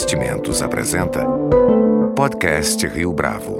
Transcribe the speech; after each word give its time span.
Investimentos 0.00 0.62
apresenta 0.62 1.26
Podcast 2.16 2.86
Rio 2.86 3.12
Bravo. 3.12 3.58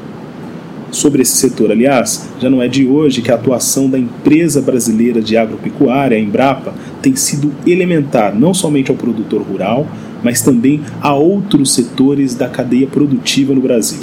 Sobre 0.90 1.20
esse 1.20 1.36
setor, 1.36 1.70
aliás, 1.70 2.28
já 2.40 2.48
não 2.48 2.62
é 2.62 2.68
de 2.68 2.86
hoje 2.86 3.20
que 3.20 3.30
a 3.30 3.34
atuação 3.34 3.90
da 3.90 3.98
empresa 3.98 4.62
brasileira 4.62 5.20
de 5.20 5.36
agropecuária, 5.36 6.16
a 6.16 6.20
Embrapa, 6.20 6.72
tem 7.02 7.14
sido 7.14 7.52
elementar 7.66 8.34
não 8.34 8.54
somente 8.54 8.90
ao 8.90 8.96
produtor 8.96 9.42
rural, 9.42 9.86
mas 10.22 10.40
também 10.40 10.80
a 11.00 11.14
outros 11.14 11.74
setores 11.74 12.34
da 12.34 12.48
cadeia 12.48 12.86
produtiva 12.86 13.54
no 13.54 13.60
Brasil. 13.60 14.00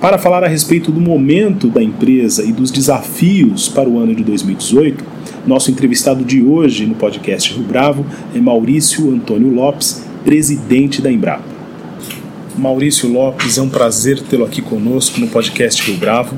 Para 0.00 0.18
falar 0.18 0.44
a 0.44 0.48
respeito 0.48 0.92
do 0.92 1.00
momento 1.00 1.68
da 1.68 1.82
empresa 1.82 2.44
e 2.44 2.52
dos 2.52 2.70
desafios 2.70 3.68
para 3.68 3.88
o 3.88 3.98
ano 3.98 4.14
de 4.14 4.22
2018, 4.22 5.02
nosso 5.46 5.70
entrevistado 5.70 6.24
de 6.24 6.42
hoje 6.42 6.86
no 6.86 6.94
podcast 6.94 7.52
Rio 7.52 7.64
Bravo 7.64 8.06
é 8.34 8.38
Maurício 8.38 9.10
Antônio 9.10 9.52
Lopes, 9.52 10.02
presidente 10.24 11.02
da 11.02 11.12
Embrapa. 11.12 11.44
Maurício 12.56 13.12
Lopes, 13.12 13.58
é 13.58 13.62
um 13.62 13.68
prazer 13.68 14.20
tê-lo 14.20 14.44
aqui 14.44 14.62
conosco 14.62 15.20
no 15.20 15.28
podcast 15.28 15.82
Rio 15.82 15.98
Bravo. 15.98 16.36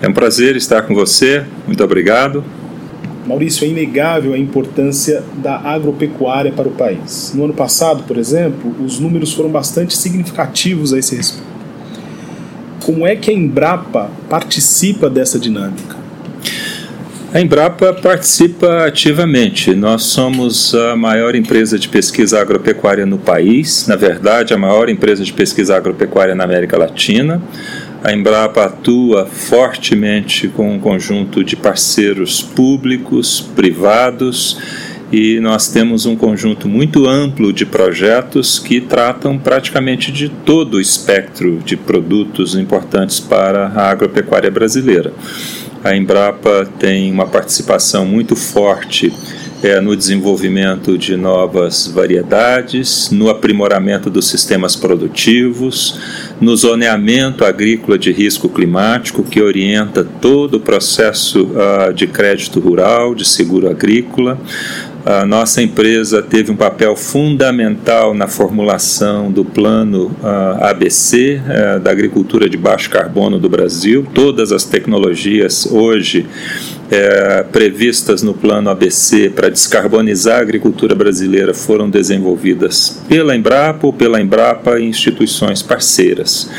É 0.00 0.08
um 0.08 0.12
prazer 0.12 0.54
estar 0.54 0.82
com 0.82 0.94
você, 0.94 1.44
muito 1.66 1.82
obrigado. 1.82 2.44
Maurício, 3.26 3.64
é 3.64 3.68
inegável 3.68 4.32
a 4.32 4.38
importância 4.38 5.22
da 5.42 5.58
agropecuária 5.58 6.52
para 6.52 6.68
o 6.68 6.72
país. 6.72 7.32
No 7.34 7.44
ano 7.44 7.52
passado, 7.52 8.04
por 8.04 8.16
exemplo, 8.16 8.74
os 8.82 9.00
números 9.00 9.34
foram 9.34 9.50
bastante 9.50 9.96
significativos 9.96 10.94
a 10.94 10.98
esse 10.98 11.16
respeito. 11.16 11.46
Como 12.86 13.06
é 13.06 13.16
que 13.16 13.30
a 13.30 13.34
Embrapa 13.34 14.10
participa 14.30 15.10
dessa 15.10 15.38
dinâmica? 15.38 15.97
A 17.30 17.42
Embrapa 17.42 17.92
participa 17.92 18.86
ativamente. 18.86 19.74
Nós 19.74 20.04
somos 20.04 20.74
a 20.74 20.96
maior 20.96 21.34
empresa 21.34 21.78
de 21.78 21.86
pesquisa 21.86 22.40
agropecuária 22.40 23.04
no 23.04 23.18
país, 23.18 23.86
na 23.86 23.96
verdade, 23.96 24.54
a 24.54 24.58
maior 24.58 24.88
empresa 24.88 25.22
de 25.22 25.30
pesquisa 25.30 25.76
agropecuária 25.76 26.34
na 26.34 26.44
América 26.44 26.78
Latina. 26.78 27.42
A 28.02 28.14
Embrapa 28.14 28.64
atua 28.64 29.26
fortemente 29.26 30.48
com 30.48 30.72
um 30.72 30.78
conjunto 30.78 31.44
de 31.44 31.54
parceiros 31.54 32.40
públicos, 32.40 33.46
privados 33.54 34.58
e 35.10 35.40
nós 35.40 35.68
temos 35.68 36.04
um 36.06 36.14
conjunto 36.14 36.68
muito 36.68 37.06
amplo 37.06 37.52
de 37.52 37.64
projetos 37.64 38.58
que 38.58 38.80
tratam 38.80 39.38
praticamente 39.38 40.12
de 40.12 40.28
todo 40.28 40.74
o 40.74 40.80
espectro 40.80 41.58
de 41.64 41.76
produtos 41.76 42.54
importantes 42.54 43.18
para 43.18 43.68
a 43.68 43.90
agropecuária 43.90 44.50
brasileira. 44.50 45.12
A 45.82 45.96
Embrapa 45.96 46.68
tem 46.78 47.10
uma 47.10 47.26
participação 47.26 48.04
muito 48.04 48.34
forte 48.36 49.12
é, 49.62 49.80
no 49.80 49.96
desenvolvimento 49.96 50.96
de 50.96 51.16
novas 51.16 51.88
variedades, 51.88 53.10
no 53.10 53.28
aprimoramento 53.28 54.08
dos 54.08 54.28
sistemas 54.28 54.76
produtivos, 54.76 55.98
no 56.40 56.56
zoneamento 56.56 57.44
agrícola 57.44 57.98
de 57.98 58.12
risco 58.12 58.48
climático, 58.48 59.24
que 59.24 59.40
orienta 59.40 60.04
todo 60.04 60.54
o 60.54 60.60
processo 60.60 61.48
uh, 61.48 61.92
de 61.92 62.06
crédito 62.06 62.60
rural, 62.60 63.14
de 63.14 63.26
seguro 63.26 63.68
agrícola, 63.68 64.38
a 65.08 65.24
nossa 65.24 65.62
empresa 65.62 66.20
teve 66.20 66.52
um 66.52 66.56
papel 66.56 66.94
fundamental 66.94 68.12
na 68.12 68.28
formulação 68.28 69.32
do 69.32 69.42
plano 69.42 70.14
ABC 70.60 71.40
uh, 71.40 71.80
da 71.80 71.90
agricultura 71.90 72.46
de 72.46 72.58
baixo 72.58 72.90
carbono 72.90 73.38
do 73.38 73.48
Brasil. 73.48 74.06
Todas 74.12 74.52
as 74.52 74.64
tecnologias 74.64 75.64
hoje 75.64 76.26
uh, 76.26 77.48
previstas 77.50 78.22
no 78.22 78.34
plano 78.34 78.68
ABC 78.68 79.30
para 79.30 79.48
descarbonizar 79.48 80.40
a 80.40 80.42
agricultura 80.42 80.94
brasileira 80.94 81.54
foram 81.54 81.88
desenvolvidas 81.88 83.00
pela 83.08 83.34
Embrapa 83.34 83.86
ou 83.86 83.94
pela 83.94 84.20
Embrapa 84.20 84.78
e 84.78 84.84
instituições 84.84 85.62
parceiras. 85.62 86.50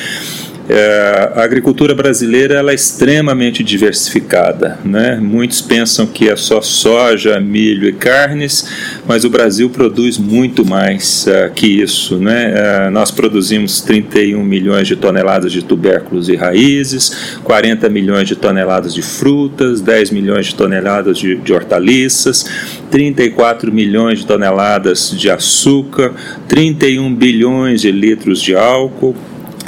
É, 0.71 1.31
a 1.35 1.43
agricultura 1.43 1.95
brasileira 1.95 2.53
ela 2.53 2.69
é 2.69 2.75
extremamente 2.75 3.63
diversificada. 3.63 4.77
Né? 4.85 5.17
Muitos 5.19 5.61
pensam 5.61 6.05
que 6.05 6.29
é 6.29 6.35
só 6.35 6.61
soja, 6.61 7.39
milho 7.39 7.89
e 7.89 7.91
carnes, 7.91 8.69
mas 9.07 9.25
o 9.25 9.31
Brasil 9.31 9.71
produz 9.71 10.19
muito 10.19 10.63
mais 10.63 11.25
uh, 11.25 11.51
que 11.55 11.65
isso. 11.65 12.19
Né? 12.19 12.53
Uh, 12.53 12.91
nós 12.91 13.09
produzimos 13.09 13.81
31 13.81 14.43
milhões 14.43 14.87
de 14.87 14.95
toneladas 14.95 15.51
de 15.51 15.63
tubérculos 15.63 16.29
e 16.29 16.35
raízes, 16.35 17.39
40 17.43 17.89
milhões 17.89 18.27
de 18.27 18.35
toneladas 18.35 18.93
de 18.93 19.01
frutas, 19.01 19.81
10 19.81 20.11
milhões 20.11 20.47
de 20.47 20.55
toneladas 20.55 21.17
de, 21.17 21.35
de 21.35 21.51
hortaliças, 21.51 22.45
34 22.91 23.71
milhões 23.73 24.19
de 24.19 24.27
toneladas 24.27 25.15
de 25.17 25.31
açúcar, 25.31 26.13
31 26.47 27.15
bilhões 27.15 27.81
de 27.81 27.91
litros 27.91 28.39
de 28.39 28.55
álcool. 28.55 29.15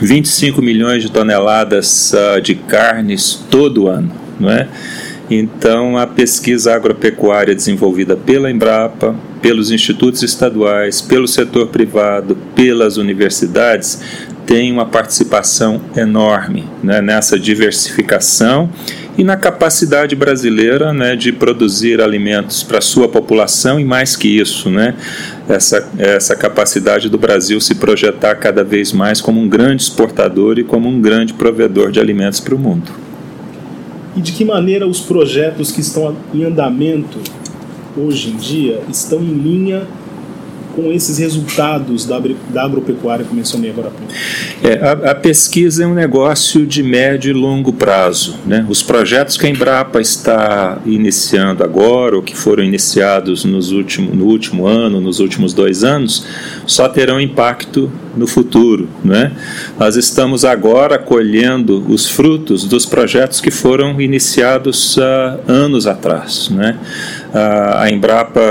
25 0.02 0.62
milhões 0.62 1.04
de 1.04 1.12
toneladas 1.12 2.14
uh, 2.14 2.42
de 2.42 2.56
carnes 2.56 3.46
todo 3.50 3.88
ano, 3.88 4.12
não 4.40 4.50
é? 4.50 4.68
Então, 5.30 5.98
a 5.98 6.06
pesquisa 6.06 6.76
agropecuária 6.76 7.56
desenvolvida 7.56 8.18
pela 8.18 8.52
Embrapa, 8.52 9.16
pelos 9.42 9.72
institutos 9.72 10.24
estaduais, 10.24 11.00
pelo 11.00 11.26
setor 11.26 11.68
privado, 11.68 12.36
pelas 12.54 12.98
universidades, 12.98 14.02
tem 14.46 14.72
uma 14.72 14.86
participação 14.86 15.80
enorme 15.96 16.66
né, 16.84 17.00
nessa 17.00 17.40
diversificação 17.40 18.70
e 19.22 19.24
na 19.24 19.38
capacidade 19.38 20.16
brasileira 20.16 20.92
né, 20.92 21.16
de 21.16 21.32
produzir 21.32 22.02
alimentos 22.02 22.64
para 22.64 22.82
sua 22.82 23.08
população 23.08 23.80
e 23.80 23.86
mais 23.86 24.16
que 24.16 24.28
isso, 24.28 24.68
né, 24.68 24.96
essa, 25.48 25.88
essa 26.00 26.36
capacidade 26.36 27.08
do 27.08 27.20
Brasil 27.20 27.62
se 27.62 27.76
projetar 27.76 28.34
cada 28.34 28.64
vez 28.64 28.92
mais 28.92 29.22
como 29.22 29.40
um 29.40 29.48
grande 29.48 29.84
exportador 29.84 30.58
e 30.58 30.64
como 30.64 30.90
um 30.90 31.00
grande 31.00 31.36
provedor 31.36 31.92
de 31.92 32.00
alimentos 32.00 32.40
para 32.40 32.56
o 32.56 32.58
mundo. 32.58 32.92
E 34.18 34.22
de 34.22 34.32
que 34.32 34.44
maneira 34.44 34.88
os 34.88 35.02
projetos 35.02 35.72
que 35.72 35.82
estão 35.82 36.18
em 36.34 36.44
andamento 36.44 37.20
hoje 37.96 38.32
em 38.32 38.38
dia 38.38 38.82
estão 38.90 39.20
em 39.20 39.36
linha 39.36 39.84
com 40.76 40.92
esses 40.92 41.18
resultados 41.18 42.06
da, 42.06 42.22
da 42.50 42.64
agropecuária 42.64 43.26
que 43.26 43.32
eu 43.32 43.36
mencionei 43.36 43.72
agora 43.72 43.90
há 43.90 43.92
pouco? 43.92 44.14
É, 44.64 45.08
a, 45.08 45.12
a, 45.12 45.16
pesquisa 45.16 45.84
é 45.84 45.88
um 45.88 45.94
negócio 45.94 46.66
de 46.66 46.84
médio 46.84 47.30
e 47.30 47.34
longo 47.34 47.74
prazo. 47.74 48.36
Né? 48.46 48.66
Os 48.70 48.82
projetos 48.82 49.38
que 49.38 49.46
a 49.46 49.50
Embrapa 49.50 50.02
está 50.02 50.80
iniciando 50.86 51.64
agora, 51.64 52.16
ou 52.16 52.22
que 52.22 52.36
foram 52.36 52.64
iniciados 52.64 53.44
nos 53.44 53.72
último, 53.72 54.14
no 54.14 54.26
último 54.26 54.66
ano, 54.66 55.02
nos 55.02 55.20
últimos 55.20 55.54
dois 55.54 55.84
anos, 55.84 56.26
só 56.66 56.88
terão 56.88 57.20
impacto 57.20 57.92
no 58.16 58.28
futuro. 58.28 58.88
Né? 59.04 59.32
Nós 59.80 59.96
estamos 59.96 60.46
agora 60.46 60.98
colhendo 60.98 61.86
os 61.88 62.10
frutos 62.10 62.66
dos 62.66 62.86
projetos 62.86 63.40
que 63.42 63.52
foram 63.52 64.00
iniciados 64.02 64.98
uh, 64.98 65.02
anos 65.48 65.88
atrás. 65.88 66.50
Né? 66.50 66.78
Uh, 67.34 67.78
a 67.78 67.92
Embrapa. 67.92 68.42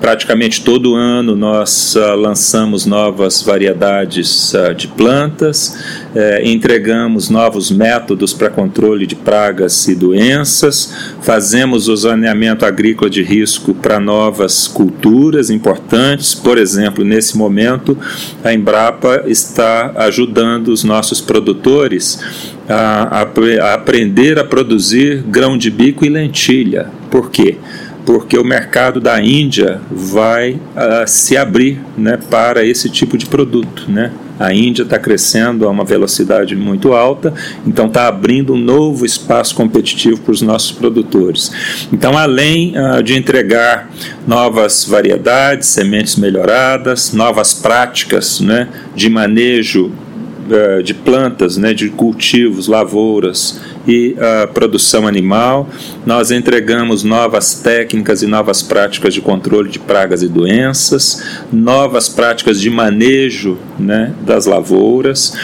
Praticamente 0.00 0.62
todo 0.62 0.94
ano 0.94 1.34
nós 1.34 1.96
uh, 1.96 2.14
lançamos 2.14 2.84
novas 2.84 3.42
variedades 3.42 4.52
uh, 4.52 4.74
de 4.74 4.88
plantas, 4.88 5.78
uh, 6.14 6.44
entregamos 6.44 7.30
novos 7.30 7.70
métodos 7.70 8.32
para 8.32 8.50
controle 8.50 9.06
de 9.06 9.16
pragas 9.16 9.88
e 9.88 9.94
doenças, 9.94 11.14
fazemos 11.22 11.88
o 11.88 11.96
zoneamento 11.96 12.66
agrícola 12.66 13.10
de 13.10 13.22
risco 13.22 13.74
para 13.74 13.98
novas 13.98 14.68
culturas 14.68 15.48
importantes. 15.48 16.34
Por 16.34 16.58
exemplo, 16.58 17.02
nesse 17.02 17.36
momento, 17.36 17.96
a 18.44 18.52
Embrapa 18.52 19.24
está 19.26 19.92
ajudando 19.96 20.68
os 20.68 20.84
nossos 20.84 21.20
produtores 21.22 22.20
a, 22.68 23.22
a, 23.22 23.22
a 23.22 23.74
aprender 23.74 24.38
a 24.38 24.44
produzir 24.44 25.22
grão 25.22 25.56
de 25.56 25.70
bico 25.70 26.04
e 26.04 26.08
lentilha. 26.08 26.90
Por 27.10 27.30
quê? 27.30 27.56
Porque 28.06 28.38
o 28.38 28.44
mercado 28.44 29.00
da 29.00 29.20
Índia 29.20 29.80
vai 29.90 30.52
uh, 30.52 31.06
se 31.06 31.36
abrir 31.36 31.80
né, 31.98 32.16
para 32.30 32.64
esse 32.64 32.88
tipo 32.88 33.18
de 33.18 33.26
produto. 33.26 33.90
Né? 33.90 34.12
A 34.38 34.54
Índia 34.54 34.84
está 34.84 34.96
crescendo 34.96 35.66
a 35.66 35.70
uma 35.70 35.84
velocidade 35.84 36.54
muito 36.54 36.92
alta, 36.92 37.34
então 37.66 37.86
está 37.86 38.06
abrindo 38.06 38.54
um 38.54 38.58
novo 38.58 39.04
espaço 39.04 39.56
competitivo 39.56 40.20
para 40.20 40.30
os 40.30 40.40
nossos 40.40 40.70
produtores. 40.70 41.50
Então, 41.92 42.16
além 42.16 42.74
uh, 42.78 43.02
de 43.02 43.14
entregar 43.14 43.90
novas 44.24 44.84
variedades, 44.84 45.68
sementes 45.68 46.14
melhoradas, 46.14 47.12
novas 47.12 47.52
práticas 47.54 48.38
né, 48.38 48.68
de 48.94 49.10
manejo 49.10 49.90
uh, 50.48 50.80
de 50.80 50.94
plantas, 50.94 51.56
né, 51.56 51.74
de 51.74 51.88
cultivos, 51.88 52.68
lavouras, 52.68 53.60
e 53.86 54.16
a 54.18 54.46
produção 54.46 55.06
animal. 55.06 55.68
Nós 56.04 56.30
entregamos 56.30 57.02
novas 57.04 57.54
técnicas 57.54 58.22
e 58.22 58.26
novas 58.26 58.62
práticas 58.62 59.14
de 59.14 59.20
controle 59.20 59.68
de 59.68 59.78
pragas 59.78 60.22
e 60.22 60.28
doenças, 60.28 61.22
novas 61.52 62.08
práticas 62.08 62.60
de 62.60 62.70
manejo 62.70 63.58
né, 63.78 64.12
das 64.24 64.46
lavouras. 64.46 65.34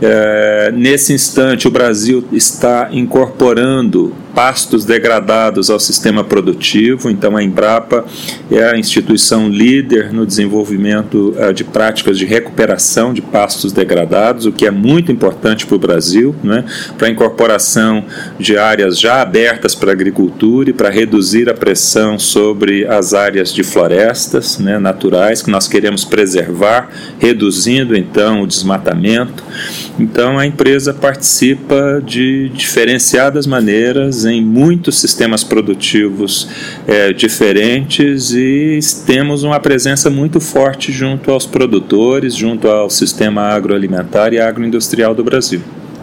É, 0.00 0.72
nesse 0.74 1.12
instante, 1.12 1.68
o 1.68 1.70
Brasil 1.70 2.24
está 2.32 2.88
incorporando 2.92 4.14
pastos 4.34 4.84
degradados 4.84 5.70
ao 5.70 5.80
sistema 5.80 6.24
produtivo. 6.24 7.10
Então, 7.10 7.36
a 7.36 7.42
Embrapa 7.42 8.04
é 8.50 8.64
a 8.64 8.78
instituição 8.78 9.48
líder 9.48 10.12
no 10.12 10.26
desenvolvimento 10.26 11.34
uh, 11.36 11.52
de 11.52 11.64
práticas 11.64 12.18
de 12.18 12.24
recuperação 12.24 13.12
de 13.12 13.22
pastos 13.22 13.72
degradados, 13.72 14.46
o 14.46 14.52
que 14.52 14.66
é 14.66 14.70
muito 14.70 15.12
importante 15.12 15.66
para 15.66 15.76
o 15.76 15.78
Brasil, 15.78 16.34
né, 16.42 16.64
para 16.96 17.08
a 17.08 17.10
incorporação 17.10 18.04
de 18.38 18.56
áreas 18.56 18.98
já 18.98 19.20
abertas 19.20 19.74
para 19.74 19.90
a 19.90 19.92
agricultura 19.92 20.70
e 20.70 20.72
para 20.72 20.90
reduzir 20.90 21.48
a 21.48 21.54
pressão 21.54 22.18
sobre 22.18 22.86
as 22.86 23.14
áreas 23.14 23.52
de 23.52 23.62
florestas 23.62 24.58
né, 24.58 24.78
naturais 24.78 25.42
que 25.42 25.50
nós 25.50 25.68
queremos 25.68 26.04
preservar, 26.04 26.88
reduzindo 27.18 27.96
então 27.96 28.42
o 28.42 28.46
desmatamento. 28.46 29.42
Então, 29.98 30.38
a 30.38 30.46
empresa 30.46 30.94
participa 30.94 32.02
de 32.04 32.48
diferenciadas 32.50 33.46
maneiras 33.46 34.19
em 34.24 34.42
muitos 34.42 34.98
sistemas 34.98 35.42
produtivos 35.44 36.48
é, 36.86 37.12
diferentes 37.12 38.32
e 38.32 38.78
temos 39.06 39.42
uma 39.42 39.60
presença 39.60 40.10
muito 40.10 40.40
forte 40.40 40.92
junto 40.92 41.30
aos 41.30 41.46
produtores, 41.46 42.34
junto 42.34 42.68
ao 42.68 42.90
sistema 42.90 43.42
agroalimentar 43.42 44.32
e 44.32 44.38
agroindustrial 44.38 45.14
do 45.14 45.24
Brasil. 45.24 45.60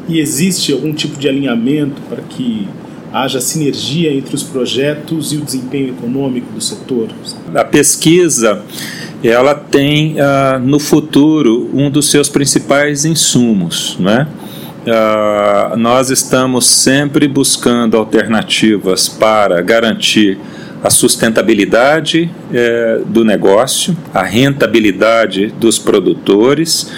E 0.08 0.20
existe 0.20 0.72
algum 0.72 0.94
tipo 0.94 1.20
de 1.20 1.28
alinhamento 1.28 2.02
para 2.10 2.22
que 2.22 2.68
haja 3.12 3.40
sinergia 3.40 4.14
entre 4.14 4.36
os 4.36 4.44
projetos 4.44 5.34
e 5.34 5.38
o 5.38 5.42
desempenho 5.42 5.90
econômico 5.90 6.52
do 6.54 6.62
setor? 6.62 7.10
A 7.54 7.66
pesquisa 7.66 8.62
ela 9.24 9.56
tem 9.56 10.16
uh, 10.16 10.60
no 10.60 10.80
futuro 10.80 11.70
um 11.74 11.90
dos 11.90 12.10
seus 12.10 12.30
principais 12.30 13.06
insumos, 13.06 13.98
né? 14.00 14.28
Uh, 14.88 15.76
nós 15.76 16.10
estamos 16.10 16.66
sempre 16.66 17.28
buscando 17.28 17.98
alternativas 17.98 19.10
para 19.10 19.62
garantir 19.62 20.40
a 20.82 20.90
sustentabilidade 20.90 22.32
é, 22.54 23.02
do 23.06 23.26
negócio, 23.26 23.98
a 24.14 24.24
rentabilidade 24.24 25.48
dos 25.48 25.78
produtores. 25.78 26.90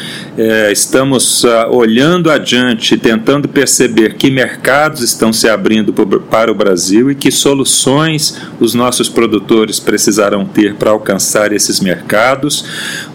É, 0.42 0.72
estamos 0.72 1.44
ah, 1.44 1.68
olhando 1.70 2.32
adiante, 2.32 2.98
tentando 2.98 3.50
perceber 3.50 4.14
que 4.14 4.32
mercados 4.32 5.02
estão 5.02 5.34
se 5.34 5.50
abrindo 5.50 5.92
para 5.92 6.50
o 6.50 6.56
Brasil 6.56 7.12
e 7.12 7.16
que 7.16 7.30
soluções 7.30 8.40
os 8.58 8.74
nossos 8.74 9.10
produtores 9.10 9.82
precisarão 9.82 10.46
ter 10.46 10.76
para 10.76 10.92
alcançar 10.92 11.52
esses 11.52 11.82
mercados. 11.82 12.64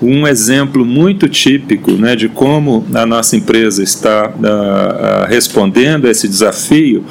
Um 0.02 0.26
exemplo 0.26 0.84
muito 0.84 1.26
típico 1.26 1.92
né, 1.92 2.14
de 2.14 2.28
como 2.28 2.86
a 2.92 3.06
nossa 3.06 3.36
empresa 3.36 3.82
está 3.82 4.28
uh, 4.28 5.26
respondendo 5.26 6.06
a 6.06 6.10
esse 6.10 6.28
desafio 6.28 7.06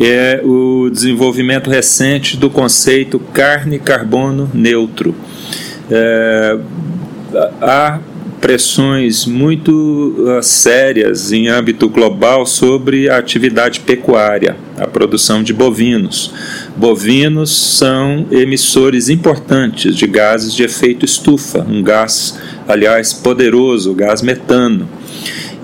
é 0.00 0.42
o 0.44 0.88
desenvolvimento 0.90 1.68
recente 1.68 2.36
do 2.36 2.48
conceito 2.48 3.18
carne 3.18 3.80
carbono 3.80 4.48
neutro. 4.54 5.12
É, 5.90 6.56
há 7.60 7.98
pressões 8.40 9.26
muito 9.26 10.14
uh, 10.18 10.42
sérias 10.42 11.32
em 11.32 11.48
âmbito 11.48 11.88
global 11.88 12.46
sobre 12.46 13.08
a 13.08 13.18
atividade 13.18 13.80
pecuária, 13.80 14.56
a 14.78 14.86
produção 14.86 15.42
de 15.42 15.52
bovinos. 15.52 16.32
Bovinos 16.76 17.76
são 17.78 18.26
emissores 18.30 19.08
importantes 19.08 19.96
de 19.96 20.06
gases 20.06 20.54
de 20.54 20.62
efeito 20.62 21.04
estufa, 21.04 21.66
um 21.68 21.82
gás, 21.82 22.38
aliás, 22.68 23.12
poderoso, 23.12 23.92
o 23.92 23.94
gás 23.94 24.22
metano 24.22 24.88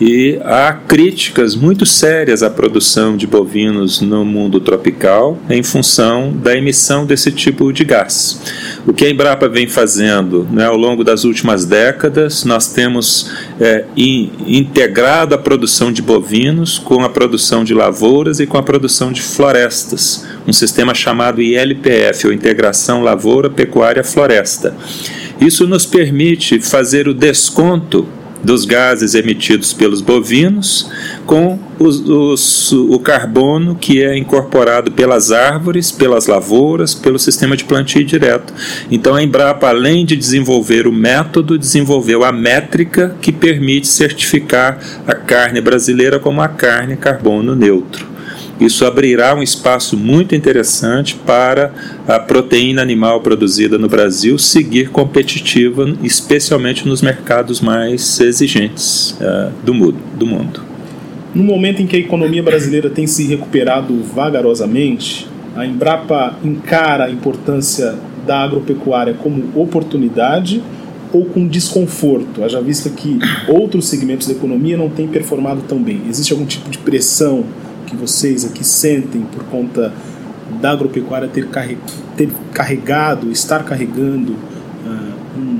e 0.04 0.40
há 0.44 0.72
críticas 0.72 1.54
muito 1.54 1.86
sérias 1.86 2.42
à 2.42 2.50
produção 2.50 3.16
de 3.16 3.24
bovinos 3.24 4.00
no 4.00 4.24
mundo 4.24 4.58
tropical 4.58 5.38
em 5.48 5.62
função 5.62 6.32
da 6.32 6.56
emissão 6.56 7.06
desse 7.06 7.30
tipo 7.30 7.72
de 7.72 7.84
gás. 7.84 8.42
O 8.84 8.92
que 8.92 9.04
a 9.04 9.10
Embrapa 9.10 9.48
vem 9.48 9.68
fazendo 9.68 10.44
né, 10.50 10.66
ao 10.66 10.76
longo 10.76 11.04
das 11.04 11.22
últimas 11.22 11.64
décadas, 11.64 12.44
nós 12.44 12.72
temos 12.72 13.30
é, 13.60 13.84
in, 13.96 14.32
integrado 14.44 15.36
a 15.36 15.38
produção 15.38 15.92
de 15.92 16.02
bovinos 16.02 16.80
com 16.80 17.04
a 17.04 17.08
produção 17.08 17.62
de 17.62 17.72
lavouras 17.72 18.40
e 18.40 18.46
com 18.46 18.58
a 18.58 18.62
produção 18.62 19.12
de 19.12 19.22
florestas, 19.22 20.26
um 20.48 20.52
sistema 20.52 20.94
chamado 20.94 21.40
ILPF, 21.40 22.26
ou 22.26 22.32
Integração 22.32 23.02
Lavoura 23.02 23.48
Pecuária 23.48 24.02
Floresta. 24.02 24.74
Isso 25.40 25.64
nos 25.64 25.86
permite 25.86 26.58
fazer 26.58 27.06
o 27.06 27.14
desconto 27.14 28.04
dos 28.42 28.64
gases 28.64 29.14
emitidos 29.14 29.72
pelos 29.72 30.00
bovinos 30.00 30.90
com 31.26 31.58
os, 31.78 32.00
os, 32.00 32.72
o 32.72 32.98
carbono 32.98 33.74
que 33.74 34.02
é 34.02 34.16
incorporado 34.16 34.90
pelas 34.92 35.32
árvores, 35.32 35.90
pelas 35.90 36.26
lavouras, 36.26 36.94
pelo 36.94 37.18
sistema 37.18 37.56
de 37.56 37.64
plantio 37.64 38.04
direto. 38.04 38.52
Então 38.90 39.14
a 39.14 39.22
Embrapa, 39.22 39.68
além 39.68 40.04
de 40.04 40.16
desenvolver 40.16 40.86
o 40.86 40.92
método, 40.92 41.58
desenvolveu 41.58 42.24
a 42.24 42.32
métrica 42.32 43.16
que 43.20 43.32
permite 43.32 43.88
certificar 43.88 44.78
a 45.06 45.14
carne 45.14 45.60
brasileira 45.60 46.18
como 46.18 46.40
a 46.40 46.48
carne 46.48 46.96
carbono 46.96 47.54
neutro. 47.54 48.11
Isso 48.62 48.86
abrirá 48.86 49.34
um 49.34 49.42
espaço 49.42 49.96
muito 49.96 50.36
interessante 50.36 51.16
para 51.16 51.74
a 52.06 52.20
proteína 52.20 52.80
animal 52.80 53.20
produzida 53.20 53.76
no 53.76 53.88
Brasil 53.88 54.38
seguir 54.38 54.90
competitiva, 54.90 55.92
especialmente 56.00 56.86
nos 56.86 57.02
mercados 57.02 57.60
mais 57.60 58.20
exigentes 58.20 59.16
uh, 59.20 59.50
do, 59.64 59.74
mundo, 59.74 59.96
do 60.16 60.24
mundo. 60.24 60.60
No 61.34 61.42
momento 61.42 61.82
em 61.82 61.88
que 61.88 61.96
a 61.96 61.98
economia 61.98 62.40
brasileira 62.40 62.88
tem 62.88 63.04
se 63.04 63.26
recuperado 63.26 64.00
vagarosamente, 64.14 65.26
a 65.56 65.66
Embrapa 65.66 66.38
encara 66.44 67.06
a 67.06 67.10
importância 67.10 67.96
da 68.24 68.44
agropecuária 68.44 69.14
como 69.14 69.60
oportunidade 69.60 70.62
ou 71.12 71.24
com 71.24 71.48
desconforto, 71.48 72.44
haja 72.44 72.60
vista 72.60 72.88
que 72.88 73.18
outros 73.48 73.88
segmentos 73.88 74.28
da 74.28 74.34
economia 74.34 74.76
não 74.76 74.88
têm 74.88 75.08
performado 75.08 75.62
tão 75.68 75.82
bem? 75.82 76.02
Existe 76.08 76.32
algum 76.32 76.46
tipo 76.46 76.70
de 76.70 76.78
pressão 76.78 77.44
que 77.92 77.96
vocês 77.96 78.44
aqui 78.44 78.64
sentem 78.64 79.20
por 79.22 79.44
conta 79.44 79.92
da 80.60 80.70
agropecuária 80.70 81.28
ter, 81.28 81.46
carre, 81.48 81.76
ter 82.16 82.30
carregado, 82.52 83.30
estar 83.30 83.64
carregando 83.64 84.32
uh, 84.32 85.38
um, 85.38 85.58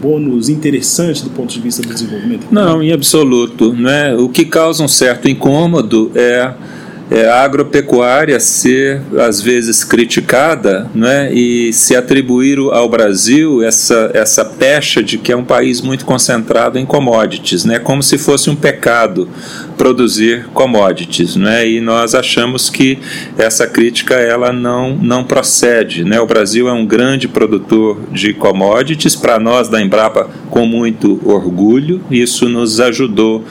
bônus 0.00 0.48
interessante 0.48 1.24
do 1.24 1.30
ponto 1.30 1.52
de 1.52 1.60
vista 1.60 1.82
do 1.82 1.88
desenvolvimento? 1.88 2.46
Não, 2.50 2.82
em 2.82 2.92
absoluto. 2.92 3.72
Né? 3.72 4.14
O 4.14 4.28
que 4.28 4.44
causa 4.44 4.82
um 4.82 4.88
certo 4.88 5.28
incômodo 5.28 6.10
é 6.14 6.52
é, 7.10 7.28
a 7.28 7.42
agropecuária 7.42 8.38
ser 8.40 9.00
às 9.18 9.40
vezes 9.40 9.84
criticada 9.84 10.90
né, 10.94 11.32
e 11.32 11.72
se 11.72 11.94
atribuir 11.94 12.58
ao 12.58 12.88
Brasil 12.88 13.62
essa, 13.62 14.10
essa 14.12 14.44
pecha 14.44 15.02
de 15.02 15.16
que 15.16 15.30
é 15.30 15.36
um 15.36 15.44
país 15.44 15.80
muito 15.80 16.04
concentrado 16.04 16.78
em 16.78 16.84
commodities, 16.84 17.64
né, 17.64 17.78
como 17.78 18.02
se 18.02 18.18
fosse 18.18 18.50
um 18.50 18.56
pecado 18.56 19.28
produzir 19.76 20.46
commodities, 20.54 21.36
né? 21.36 21.68
E 21.68 21.80
nós 21.80 22.14
achamos 22.14 22.70
que 22.70 22.98
essa 23.36 23.66
crítica 23.66 24.14
ela 24.14 24.52
não 24.52 24.96
não 24.96 25.24
procede, 25.24 26.04
né? 26.04 26.20
O 26.20 26.26
Brasil 26.26 26.68
é 26.68 26.72
um 26.72 26.86
grande 26.86 27.28
produtor 27.28 27.98
de 28.10 28.32
commodities 28.32 29.14
para 29.14 29.38
nós 29.38 29.68
da 29.68 29.80
Embrapa 29.80 30.28
com 30.50 30.66
muito 30.66 31.20
orgulho. 31.24 32.00
Isso 32.10 32.48
nos 32.48 32.80
ajudou 32.80 33.44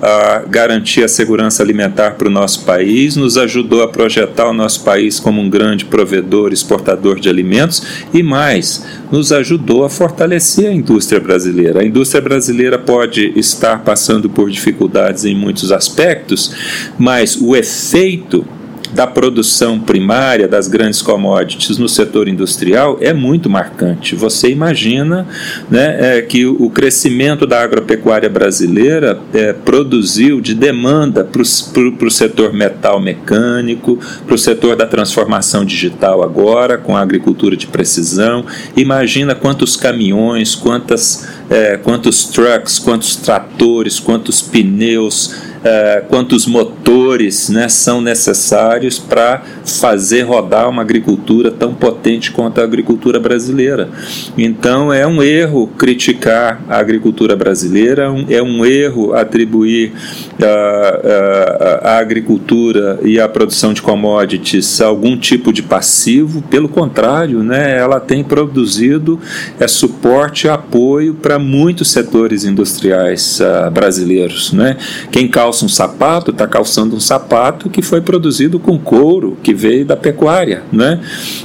a 0.00 0.44
garantir 0.48 1.04
a 1.04 1.08
segurança 1.08 1.62
alimentar 1.62 2.12
para 2.12 2.28
o 2.28 2.30
nosso 2.30 2.64
país, 2.64 3.16
nos 3.16 3.36
ajudou 3.36 3.82
a 3.82 3.88
projetar 3.88 4.48
o 4.48 4.52
nosso 4.52 4.84
país 4.84 5.18
como 5.18 5.40
um 5.40 5.50
grande 5.50 5.84
provedor, 5.84 6.52
exportador 6.52 7.18
de 7.18 7.28
alimentos 7.28 7.82
e 8.12 8.22
mais, 8.22 8.84
nos 9.12 9.30
ajudou 9.30 9.84
a 9.84 9.90
fortalecer 9.90 10.70
a 10.70 10.74
indústria 10.74 11.20
brasileira. 11.20 11.80
A 11.80 11.84
indústria 11.84 12.22
brasileira 12.22 12.78
pode 12.78 13.38
estar 13.38 13.84
passando 13.84 14.30
por 14.30 14.50
dificuldades 14.50 15.26
em 15.26 15.36
muitos 15.36 15.70
aspectos, 15.70 16.90
mas 16.98 17.36
o 17.36 17.54
efeito 17.54 18.44
da 18.92 19.06
produção 19.06 19.80
primária 19.80 20.46
das 20.46 20.68
grandes 20.68 21.00
commodities 21.00 21.78
no 21.78 21.88
setor 21.88 22.28
industrial 22.28 22.98
é 23.00 23.12
muito 23.12 23.48
marcante. 23.48 24.14
Você 24.14 24.50
imagina 24.50 25.26
né, 25.70 26.18
é, 26.18 26.22
que 26.22 26.46
o 26.46 26.68
crescimento 26.70 27.46
da 27.46 27.62
agropecuária 27.62 28.28
brasileira 28.28 29.18
é, 29.32 29.52
produziu 29.52 30.40
de 30.40 30.54
demanda 30.54 31.24
para 31.24 31.42
o 31.42 32.10
setor 32.10 32.52
metal 32.52 33.00
mecânico, 33.00 33.98
para 34.26 34.34
o 34.34 34.38
setor 34.38 34.76
da 34.76 34.86
transformação 34.86 35.64
digital 35.64 36.22
agora, 36.22 36.76
com 36.76 36.96
a 36.96 37.00
agricultura 37.00 37.56
de 37.56 37.66
precisão. 37.66 38.44
Imagina 38.76 39.34
quantos 39.34 39.76
caminhões, 39.76 40.54
quantas, 40.54 41.28
é, 41.48 41.76
quantos 41.76 42.24
trucks, 42.24 42.78
quantos 42.78 43.16
tratores, 43.16 43.98
quantos 43.98 44.42
pneus 44.42 45.51
uh, 45.62 46.06
quantos 46.08 46.46
motores 46.46 47.48
né, 47.48 47.68
são 47.68 48.00
necessários 48.00 48.98
para 48.98 49.42
fazer 49.64 50.22
rodar 50.22 50.68
uma 50.68 50.82
agricultura 50.82 51.50
tão 51.50 51.74
potente 51.74 52.32
quanto 52.32 52.60
a 52.60 52.64
agricultura 52.64 53.18
brasileira. 53.20 53.88
Então 54.36 54.92
é 54.92 55.06
um 55.06 55.22
erro 55.22 55.68
criticar 55.78 56.60
a 56.68 56.78
agricultura 56.78 57.36
brasileira, 57.36 58.12
é 58.28 58.42
um 58.42 58.64
erro 58.64 59.14
atribuir 59.14 59.92
uh, 59.92 60.44
uh, 60.44 61.86
a 61.86 61.98
agricultura 61.98 62.98
e 63.02 63.20
a 63.20 63.28
produção 63.28 63.72
de 63.72 63.82
commodities 63.82 64.80
a 64.80 64.86
algum 64.86 65.16
tipo 65.16 65.52
de 65.52 65.62
passivo, 65.62 66.42
pelo 66.42 66.68
contrário, 66.68 67.42
né, 67.42 67.76
ela 67.78 68.00
tem 68.00 68.24
produzido 68.24 69.20
é, 69.58 69.68
suporte 69.68 70.46
e 70.46 70.50
apoio 70.50 71.14
para 71.14 71.38
muitos 71.38 71.90
setores 71.90 72.44
industriais 72.44 73.40
uh, 73.40 73.70
brasileiros. 73.70 74.52
Né? 74.52 74.76
Quem 75.10 75.28
causa 75.28 75.51
calça 75.52 75.66
um 75.66 75.68
sapato, 75.68 76.30
está 76.30 76.46
calçando 76.46 76.96
um 76.96 77.00
sapato 77.00 77.68
que 77.68 77.82
foi 77.82 78.00
produzido 78.00 78.58
com 78.58 78.78
couro, 78.78 79.36
que 79.42 79.52
veio 79.52 79.84
da 79.84 79.94
pecuária. 79.94 80.62
Né? 80.72 80.98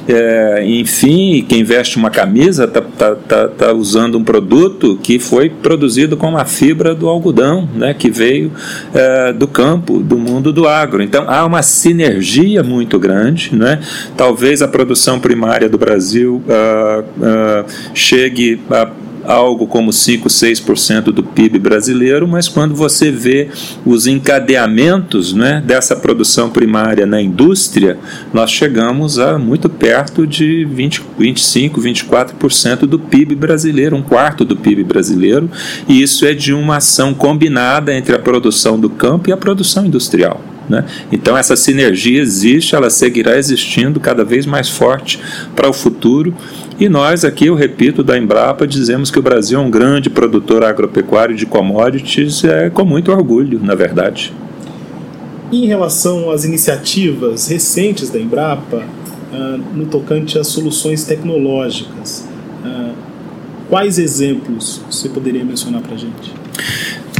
É, 0.07 0.63
enfim, 0.65 1.45
quem 1.47 1.63
veste 1.63 1.97
uma 1.97 2.09
camisa 2.09 2.63
está 2.63 2.81
tá, 2.81 3.15
tá, 3.15 3.47
tá 3.49 3.73
usando 3.73 4.17
um 4.17 4.23
produto 4.23 4.97
que 5.03 5.19
foi 5.19 5.49
produzido 5.49 6.15
com 6.15 6.37
a 6.37 6.45
fibra 6.45 6.95
do 6.95 7.09
algodão, 7.09 7.67
né? 7.75 7.93
que 7.93 8.09
veio 8.09 8.51
é, 8.93 9.33
do 9.33 9.47
campo, 9.47 9.99
do 9.99 10.17
mundo 10.17 10.53
do 10.53 10.65
agro. 10.65 11.03
Então 11.03 11.25
há 11.27 11.45
uma 11.45 11.61
sinergia 11.61 12.63
muito 12.63 12.97
grande. 12.97 13.53
Né? 13.53 13.81
Talvez 14.15 14.61
a 14.61 14.69
produção 14.69 15.19
primária 15.19 15.67
do 15.67 15.77
Brasil 15.77 16.41
uh, 16.47 17.01
uh, 17.01 17.65
chegue 17.93 18.61
a 18.71 18.89
algo 19.27 19.67
como 19.67 19.91
5, 19.91 20.29
6% 20.29 21.03
do 21.11 21.21
PIB 21.21 21.59
brasileiro, 21.59 22.27
mas 22.27 22.47
quando 22.47 22.73
você 22.73 23.11
vê 23.11 23.49
os 23.85 24.07
encadeamentos 24.07 25.33
né, 25.33 25.61
dessa 25.65 25.95
produção 25.95 26.49
primária 26.49 27.05
na 27.05 27.21
indústria, 27.21 27.97
nós 28.33 28.49
chegamos 28.49 29.19
a 29.19 29.37
muito 29.37 29.69
perto 29.69 30.25
de 30.25 30.65
20, 30.65 31.03
25, 31.19 31.81
24% 31.81 32.79
do 32.85 32.97
PIB 32.97 33.35
brasileiro, 33.35 33.97
um 33.97 34.01
quarto 34.01 34.45
do 34.45 34.55
PIB 34.55 34.85
brasileiro, 34.85 35.49
e 35.87 36.01
isso 36.01 36.25
é 36.25 36.33
de 36.33 36.53
uma 36.53 36.77
ação 36.77 37.13
combinada 37.13 37.93
entre 37.93 38.15
a 38.15 38.19
produção 38.19 38.79
do 38.79 38.89
campo 38.89 39.29
e 39.29 39.33
a 39.33 39.37
produção 39.37 39.85
industrial. 39.85 40.41
Né? 40.69 40.83
Então, 41.11 41.37
essa 41.37 41.55
sinergia 41.55 42.19
existe, 42.19 42.75
ela 42.75 42.89
seguirá 42.89 43.37
existindo 43.37 43.99
cada 43.99 44.23
vez 44.23 44.45
mais 44.45 44.69
forte 44.69 45.19
para 45.55 45.69
o 45.69 45.73
futuro. 45.73 46.33
E 46.79 46.87
nós 46.87 47.25
aqui, 47.25 47.47
eu 47.47 47.55
repito, 47.55 48.03
da 48.03 48.15
Embrapa, 48.15 48.67
dizemos 48.67 49.09
que 49.09 49.17
o 49.17 49.21
Brasil 49.21 49.59
é 49.59 49.61
um 49.61 49.69
grande 49.69 50.11
produtor 50.11 50.63
agropecuário 50.63 51.35
de 51.35 51.43
commodities, 51.43 52.43
é, 52.43 52.69
com 52.69 52.85
muito 52.85 53.11
orgulho, 53.11 53.59
na 53.63 53.73
verdade. 53.73 54.31
Em 55.51 55.65
relação 55.65 56.29
às 56.29 56.43
iniciativas 56.45 57.47
recentes 57.47 58.11
da 58.11 58.19
Embrapa, 58.19 58.77
uh, 58.77 59.57
no 59.75 59.87
tocante 59.87 60.37
às 60.37 60.45
soluções 60.47 61.03
tecnológicas, 61.03 62.27
uh, 62.63 62.93
quais 63.69 63.97
exemplos 63.97 64.79
você 64.87 65.09
poderia 65.09 65.43
mencionar 65.43 65.81
para 65.81 65.95
a 65.95 65.97
gente? 65.97 66.31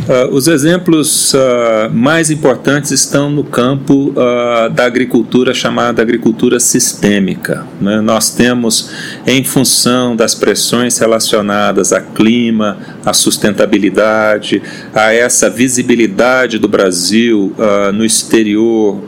Uh, 0.07 0.33
os 0.33 0.47
exemplos 0.47 1.33
uh, 1.33 1.91
mais 1.91 2.31
importantes 2.31 2.91
estão 2.91 3.29
no 3.29 3.43
campo 3.43 4.11
uh, 4.11 4.69
da 4.69 4.85
agricultura 4.85 5.53
chamada 5.53 6.01
agricultura 6.01 6.61
sistêmica. 6.61 7.65
Né? 7.81 7.99
Nós 7.99 8.29
temos, 8.29 8.89
em 9.25 9.43
função 9.43 10.15
das 10.15 10.33
pressões 10.33 10.97
relacionadas 10.97 11.91
a 11.91 11.99
clima, 11.99 12.77
a 13.05 13.11
sustentabilidade, 13.11 14.61
a 14.93 15.13
essa 15.13 15.49
visibilidade 15.49 16.57
do 16.57 16.67
Brasil 16.69 17.53
no 17.93 18.05
exterior, 18.05 19.01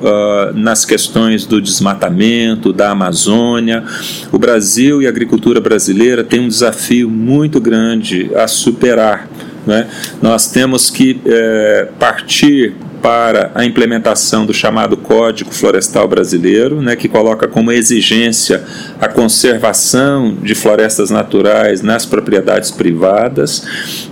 nas 0.54 0.86
questões 0.86 1.46
do 1.46 1.62
desmatamento, 1.62 2.72
da 2.72 2.92
Amazônia, 2.92 3.84
o 4.32 4.38
Brasil 4.38 5.02
e 5.02 5.06
a 5.06 5.10
agricultura 5.10 5.60
brasileira 5.60 6.24
têm 6.24 6.40
um 6.40 6.48
desafio 6.48 7.10
muito 7.10 7.60
grande 7.60 8.32
a 8.36 8.48
superar 8.48 9.28
né? 9.66 9.88
Nós 10.22 10.52
temos 10.52 10.90
que 10.90 11.22
é, 11.26 11.88
partir 12.00 12.76
para 13.02 13.52
a 13.56 13.66
implementação 13.66 14.46
do 14.46 14.54
chamado 14.54 14.98
Código 14.98 15.54
Florestal 15.54 16.08
Brasileiro, 16.08 16.82
né, 16.82 16.96
que 16.96 17.08
coloca 17.08 17.48
como 17.48 17.72
exigência 17.72 18.64
a 19.00 19.08
conservação 19.08 20.36
de 20.42 20.54
florestas 20.54 21.10
naturais 21.10 21.82
nas 21.82 22.06
propriedades 22.06 22.72
privadas, 22.72 23.66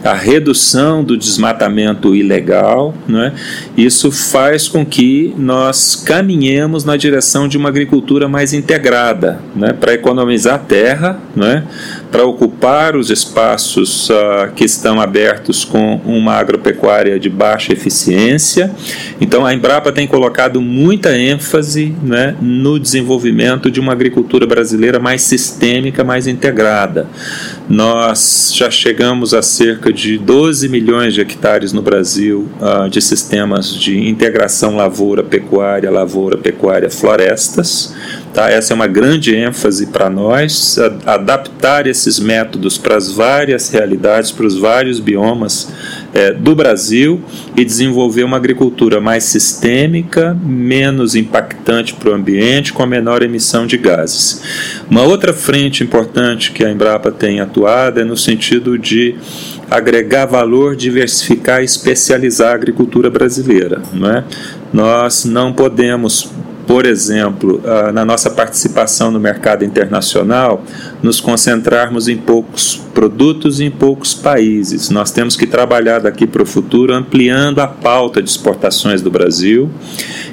a 0.03 0.13
redução 0.13 1.03
do 1.03 1.17
desmatamento 1.17 2.15
ilegal. 2.15 2.93
Né, 3.07 3.33
isso 3.75 4.11
faz 4.11 4.67
com 4.67 4.85
que 4.85 5.33
nós 5.37 5.95
caminhemos 5.95 6.85
na 6.85 6.97
direção 6.97 7.47
de 7.47 7.57
uma 7.57 7.69
agricultura 7.69 8.27
mais 8.27 8.53
integrada, 8.53 9.39
né, 9.55 9.73
para 9.73 9.93
economizar 9.93 10.59
terra, 10.67 11.19
né, 11.35 11.63
para 12.11 12.25
ocupar 12.25 12.95
os 12.95 13.09
espaços 13.09 14.09
uh, 14.09 14.51
que 14.55 14.63
estão 14.63 14.99
abertos 14.99 15.65
com 15.65 16.01
uma 16.05 16.33
agropecuária 16.33 17.19
de 17.19 17.29
baixa 17.29 17.73
eficiência 17.73 18.73
então 19.19 19.45
a 19.45 19.53
Embrapa 19.53 19.91
tem 19.91 20.07
colocado 20.07 20.61
muita 20.61 21.17
ênfase 21.17 21.95
né, 22.03 22.35
no 22.41 22.79
desenvolvimento 22.79 23.71
de 23.71 23.79
uma 23.79 23.91
agricultura 23.91 24.45
brasileira 24.45 24.99
mais 24.99 25.21
sistêmica, 25.23 26.03
mais 26.03 26.27
integrada. 26.27 27.07
Nós 27.69 28.53
já 28.55 28.71
chegamos 28.71 29.33
a 29.33 29.41
cerca 29.41 29.91
de 29.91 30.17
12 30.17 30.69
milhões 30.69 31.13
de 31.13 31.19
hectares 31.19 31.73
no 31.73 31.81
Brasil 31.81 32.47
uh, 32.61 32.89
de 32.89 33.01
sistemas 33.01 33.75
de 33.75 34.07
integração 34.07 34.77
lavoura-pecuária, 34.77 35.91
lavoura-pecuária-florestas. 35.91 37.93
Tá? 38.33 38.49
Essa 38.49 38.71
é 38.71 38.75
uma 38.75 38.87
grande 38.87 39.35
ênfase 39.35 39.87
para 39.87 40.09
nós, 40.09 40.79
adaptar 41.05 41.87
esses 41.87 42.19
métodos 42.19 42.77
para 42.77 42.95
as 42.95 43.11
várias 43.11 43.69
realidades, 43.69 44.31
para 44.31 44.45
os 44.45 44.57
vários 44.57 45.01
biomas 45.01 45.67
é, 46.13 46.31
do 46.31 46.55
Brasil 46.55 47.21
e 47.55 47.63
desenvolver 47.63 48.23
uma 48.23 48.37
agricultura 48.37 48.99
mais 48.99 49.23
sistêmica, 49.25 50.37
menos 50.41 51.15
impactante 51.15 51.93
para 51.93 52.11
o 52.11 52.13
ambiente, 52.13 52.73
com 52.73 52.83
a 52.83 52.87
menor 52.87 53.21
emissão 53.23 53.65
de 53.65 53.77
gases. 53.77 54.41
Uma 54.89 55.03
outra 55.03 55.33
frente 55.33 55.83
importante 55.83 56.51
que 56.51 56.63
a 56.63 56.71
Embrapa 56.71 57.11
tem 57.11 57.39
atuado 57.39 57.99
é 57.99 58.03
no 58.03 58.17
sentido 58.17 58.77
de 58.77 59.15
agregar 59.69 60.25
valor, 60.25 60.75
diversificar 60.75 61.61
e 61.61 61.65
especializar 61.65 62.51
a 62.51 62.55
agricultura 62.55 63.09
brasileira. 63.09 63.81
Não 63.93 64.09
é? 64.09 64.23
Nós 64.73 65.25
não 65.25 65.51
podemos 65.53 66.31
por 66.67 66.85
exemplo, 66.85 67.61
ah, 67.65 67.91
na 67.93 68.03
nossa 68.03 68.29
participação 68.29 69.09
no 69.09 69.19
mercado 69.19 69.63
internacional, 69.63 70.61
nos 71.01 71.21
concentrarmos 71.21 72.09
em 72.09 72.17
poucos 72.17 72.75
produtos 72.93 73.61
e 73.61 73.65
em 73.65 73.71
poucos 73.71 74.13
países. 74.13 74.89
Nós 74.89 75.11
temos 75.11 75.37
que 75.37 75.47
trabalhar 75.47 75.99
daqui 75.99 76.27
para 76.27 76.43
o 76.43 76.45
futuro 76.45 76.93
ampliando 76.93 77.59
a 77.59 77.67
pauta 77.67 78.21
de 78.21 78.29
exportações 78.29 79.01
do 79.01 79.09
Brasil, 79.09 79.69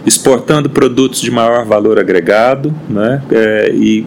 exportando 0.04 0.68
produtos 0.68 1.20
de 1.20 1.30
maior 1.30 1.64
valor 1.64 2.00
agregado 2.00 2.74
né, 2.88 3.22
é, 3.30 3.70
e 3.72 4.04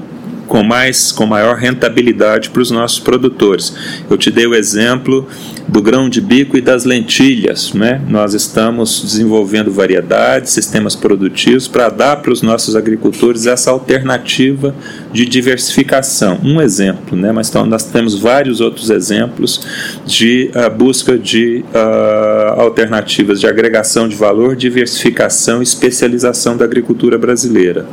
com 0.48 0.63
mais 0.63 1.12
com 1.12 1.25
maior 1.25 1.56
rentabilidade 1.56 2.50
para 2.50 2.62
os 2.62 2.72
nossos 2.72 3.00
produtores. 3.00 3.75
Eu 4.10 4.18
te 4.18 4.32
dei 4.32 4.48
o 4.48 4.56
exemplo 4.56 5.27
do 5.68 5.82
grão 5.82 6.10
de 6.10 6.22
bico 6.22 6.58
e 6.58 6.62
das 6.62 6.86
lentilhas, 6.86 7.74
né? 7.74 8.01
Nós 8.08 8.34
estamos 8.34 9.01
desenvolvendo 9.04 9.72
variedades, 9.72 10.54
sistemas 10.54 10.96
produtivos 10.96 11.68
para 11.68 11.89
dar 11.89 12.18
para 12.18 12.32
os 12.32 12.42
nossos 12.42 12.75
agricultores 12.75 13.46
essa 13.46 13.70
alternativa 13.70 14.74
de 15.17 15.25
diversificação. 15.25 16.39
Um 16.43 16.62
exemplo, 16.62 17.17
né? 17.17 17.31
Mas 17.31 17.50
então, 17.50 17.65
nós 17.65 17.83
temos 17.86 18.13
vários 18.13 18.62
outros 18.62 18.91
exemplos 18.91 19.59
de 20.05 20.51
uh, 20.53 20.69
busca 20.69 21.17
de 21.17 21.65
uh, 21.74 22.62
alternativas 22.62 23.39
de 23.39 23.47
agregação 23.47 24.07
de 24.07 24.15
valor, 24.15 24.55
diversificação 24.55 25.59
e 25.59 25.63
especialização 25.63 26.55
da 26.55 26.65
agricultura 26.65 27.17
brasileira. 27.17 27.88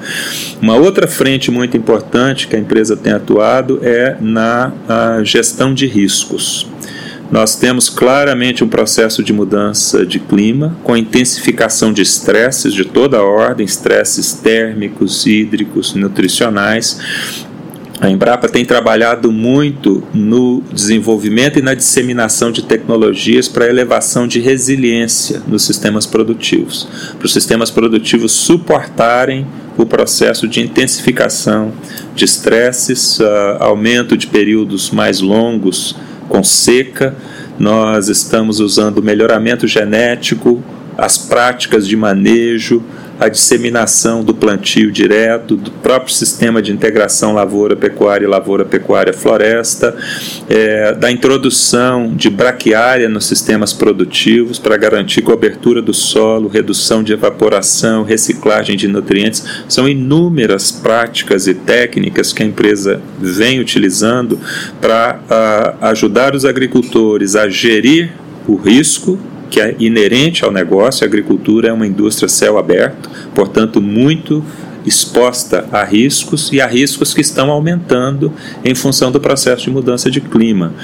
Uma 0.61 0.77
outra 0.77 1.07
frente 1.07 1.51
muito 1.51 1.79
importante 1.79 2.47
que 2.47 2.57
a 2.57 2.59
empresa 2.59 2.95
tem 2.95 3.15
atuado 3.15 3.81
é 3.83 4.19
na 4.21 4.71
gestão 5.25 5.73
de 5.73 5.87
riscos. 5.87 6.74
Nós 7.35 7.57
temos 7.57 7.89
claramente 7.89 8.63
um 8.63 8.69
processo 8.69 9.21
de 9.21 9.33
mudança 9.33 10.07
de 10.07 10.21
clima, 10.21 10.77
com 10.85 10.97
intensificação 10.97 11.93
de 11.93 12.01
estresses 12.01 12.73
de 12.73 12.85
toda 12.85 13.19
a 13.19 13.25
ordem, 13.25 13.67
estresses 13.67 14.35
térmicos, 14.35 15.27
hídricos, 15.27 15.95
nutricionais, 15.95 17.01
a 18.01 18.09
Embrapa 18.09 18.49
tem 18.49 18.65
trabalhado 18.65 19.33
muito 19.33 20.01
no 20.15 20.63
desenvolvimento 20.73 21.59
e 21.59 21.63
na 21.63 21.75
disseminação 21.75 22.53
de 22.53 22.63
tecnologias 22.63 23.49
para 23.49 23.69
elevação 23.69 24.29
de 24.29 24.39
resiliência 24.39 25.43
nos 25.45 25.65
sistemas 25.65 26.07
produtivos, 26.07 26.87
para 27.19 27.27
os 27.27 27.33
sistemas 27.33 27.69
produtivos 27.69 28.31
suportarem 28.31 29.45
o 29.77 29.85
processo 29.85 30.47
de 30.47 30.61
intensificação 30.61 31.73
de 32.15 32.25
estresses, 32.25 33.19
uh, 33.19 33.25
aumento 33.59 34.17
de 34.17 34.29
períodos 34.29 34.93
mais 34.93 35.21
longos 35.21 35.97
com 36.29 36.43
seca. 36.43 37.15
Nós 37.59 38.09
estamos 38.09 38.61
usando 38.61 39.03
melhoramento 39.03 39.67
genético, 39.67 40.63
as 40.97 41.19
práticas 41.19 41.87
de 41.87 41.97
manejo, 41.97 42.83
a 43.25 43.29
disseminação 43.29 44.23
do 44.23 44.35
plantio 44.35 44.93
direto, 44.93 45.57
do 45.57 45.71
próprio 45.71 46.13
sistema 46.15 46.61
de 46.61 46.71
integração 46.71 47.33
lavoura-pecuária 47.33 48.27
e 48.27 48.29
lavoura-pecuária-floresta, 48.29 49.97
é, 50.47 50.93
da 50.93 51.11
introdução 51.11 52.15
de 52.15 52.29
braquiária 52.29 53.09
nos 53.09 53.25
sistemas 53.25 53.73
produtivos 53.73 54.59
para 54.59 54.77
garantir 54.77 55.23
cobertura 55.23 55.81
do 55.81 55.95
solo, 55.95 56.49
redução 56.49 57.03
de 57.03 57.15
evaporação, 57.15 58.05
reciclagem 58.05 58.77
de 58.77 58.89
nutrientes. 58.89 59.43
São 59.69 59.89
inúmeras 59.89 60.71
práticas 60.71 61.47
e 61.47 61.55
técnicas 61.55 62.31
que 62.31 62.43
a 62.43 62.47
empresa 62.47 63.01
vem 63.19 63.59
utilizando 63.59 64.39
para 64.83 65.19
uh, 65.81 65.87
ajudar 65.87 66.35
os 66.35 66.45
agricultores 66.45 67.37
a 67.37 67.49
gerir 67.49 68.13
o 68.47 68.57
risco 68.57 69.19
que 69.55 69.61
é 69.61 69.77
inerente 69.79 70.45
ao 70.45 70.51
negócio. 70.51 71.05
A 71.05 71.07
agricultura 71.07 71.69
é 71.69 71.73
uma 71.73 71.87
indústria 71.87 72.29
céu 72.29 72.59
aberto, 72.59 73.09
portanto, 73.33 73.81
muito 73.81 74.45
exposta 74.85 75.67
a 75.73 75.83
riscos 75.85 76.53
e 76.53 76.61
a 76.61 76.67
riscos 76.67 77.15
que 77.15 77.21
estão 77.21 77.51
aumentando 77.51 78.33
em 78.65 78.75
função 78.75 79.11
do 79.11 79.21
processo 79.21 79.65
de 79.65 79.71
mudança 79.71 80.11
de 80.11 80.21
clima. 80.21 80.75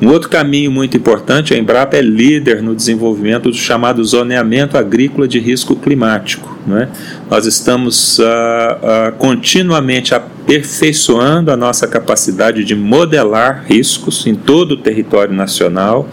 Um 0.00 0.08
outro 0.08 0.28
caminho 0.28 0.70
muito 0.70 0.96
importante, 0.96 1.54
a 1.54 1.58
Embrapa 1.58 1.96
é 1.96 2.02
líder 2.02 2.62
no 2.62 2.74
desenvolvimento 2.74 3.50
do 3.50 3.56
chamado 3.56 4.04
zoneamento 4.04 4.76
agrícola 4.76 5.26
de 5.28 5.38
risco 5.38 5.76
climático. 5.76 6.56
Né? 6.66 6.88
Nós 7.30 7.46
estamos 7.46 8.18
uh, 8.18 8.22
uh, 8.22 9.12
continuamente 9.18 10.14
aperfeiçoando 10.14 11.52
a 11.52 11.56
nossa 11.56 11.86
capacidade 11.86 12.64
de 12.64 12.74
modelar 12.74 13.64
riscos 13.68 14.26
em 14.26 14.34
todo 14.34 14.72
o 14.72 14.76
território 14.76 15.32
nacional, 15.32 16.08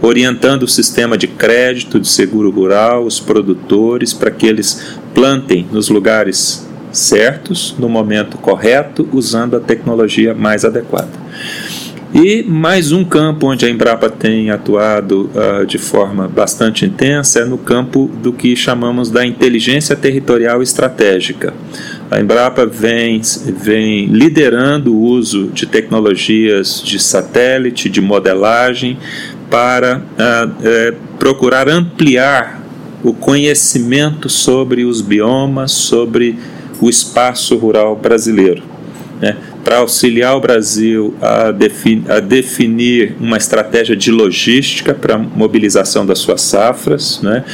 orientando 0.00 0.62
o 0.62 0.68
sistema 0.68 1.18
de 1.18 1.26
crédito, 1.26 2.00
de 2.00 2.08
seguro 2.08 2.50
rural, 2.50 3.04
os 3.04 3.20
produtores, 3.20 4.14
para 4.14 4.30
que 4.30 4.46
eles 4.46 4.98
plantem 5.14 5.66
nos 5.70 5.88
lugares 5.88 6.67
certos, 6.92 7.74
no 7.78 7.88
momento 7.88 8.38
correto, 8.38 9.08
usando 9.12 9.56
a 9.56 9.60
tecnologia 9.60 10.34
mais 10.34 10.64
adequada. 10.64 11.10
E 12.14 12.42
mais 12.42 12.90
um 12.90 13.04
campo 13.04 13.48
onde 13.48 13.66
a 13.66 13.70
Embrapa 13.70 14.08
tem 14.08 14.50
atuado 14.50 15.30
uh, 15.34 15.66
de 15.66 15.76
forma 15.76 16.26
bastante 16.26 16.86
intensa 16.86 17.40
é 17.40 17.44
no 17.44 17.58
campo 17.58 18.10
do 18.22 18.32
que 18.32 18.56
chamamos 18.56 19.10
da 19.10 19.26
inteligência 19.26 19.94
territorial 19.94 20.62
estratégica. 20.62 21.52
A 22.10 22.18
Embrapa 22.18 22.64
vem, 22.64 23.20
vem 23.54 24.06
liderando 24.06 24.94
o 24.94 25.02
uso 25.02 25.48
de 25.48 25.66
tecnologias 25.66 26.82
de 26.82 26.98
satélite, 26.98 27.90
de 27.90 28.00
modelagem, 28.00 28.98
para 29.50 29.98
uh, 29.98 30.48
uh, 30.48 30.96
procurar 31.18 31.68
ampliar 31.68 32.58
o 33.04 33.12
conhecimento 33.12 34.30
sobre 34.30 34.84
os 34.84 35.02
biomas, 35.02 35.72
sobre 35.72 36.38
o 36.80 36.88
espaço 36.88 37.56
rural 37.56 37.96
brasileiro. 37.96 38.62
Né? 39.20 39.36
Para 39.68 39.80
auxiliar 39.80 40.34
o 40.34 40.40
Brasil 40.40 41.14
a, 41.20 41.50
defini 41.50 42.02
a, 42.08 42.20
definir 42.20 43.14
uma 43.20 43.36
estratégia 43.36 43.94
de 43.94 44.10
logística 44.10 44.94
para 44.94 45.18
mobilização 45.18 46.06
das 46.06 46.20
suas 46.20 46.40
safras, 46.40 47.20
né? 47.22 47.44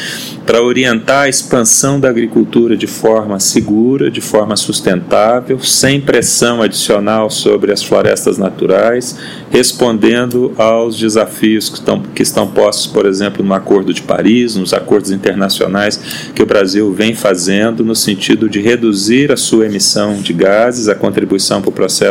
para 0.47 0.63
orientar 0.63 1.25
a 1.25 1.29
expansão 1.29 1.99
da 1.99 2.09
agricultura 2.09 2.77
de 2.77 2.87
forma 2.87 3.41
segura, 3.41 4.13
de 4.13 4.21
forma 4.21 4.55
sustentável, 4.55 5.59
sem 5.59 6.01
pressão 6.01 6.63
adicional 6.63 7.31
sobre 7.31 7.73
as 7.73 7.83
florestas 7.83 8.39
naturais, 8.39 9.19
respondendo 9.51 10.53
aos 10.57 10.97
desafios 10.97 11.69
que 11.69 11.79
estão, 11.79 12.01
que 12.01 12.23
estão 12.23 12.47
postos, 12.47 12.87
por 12.87 13.07
exemplo, 13.07 13.45
no 13.45 13.55
Acordo 13.55 13.93
de 13.93 14.03
Paris, 14.03 14.55
nos 14.55 14.73
acordos 14.73 15.11
internacionais 15.11 16.31
que 16.33 16.43
o 16.43 16.47
Brasil 16.47 16.93
vem 16.93 17.13
fazendo 17.13 17.85
no 17.85 17.97
sentido 17.97 18.49
de 18.49 18.61
reduzir 18.61 19.33
a 19.33 19.37
sua 19.37 19.67
emissão 19.67 20.21
de 20.23 20.33
gases, 20.33 20.89
a 20.89 20.95
contribuição 20.95 21.61
para 21.61 21.71
o 21.71 21.73
processo 21.73 22.04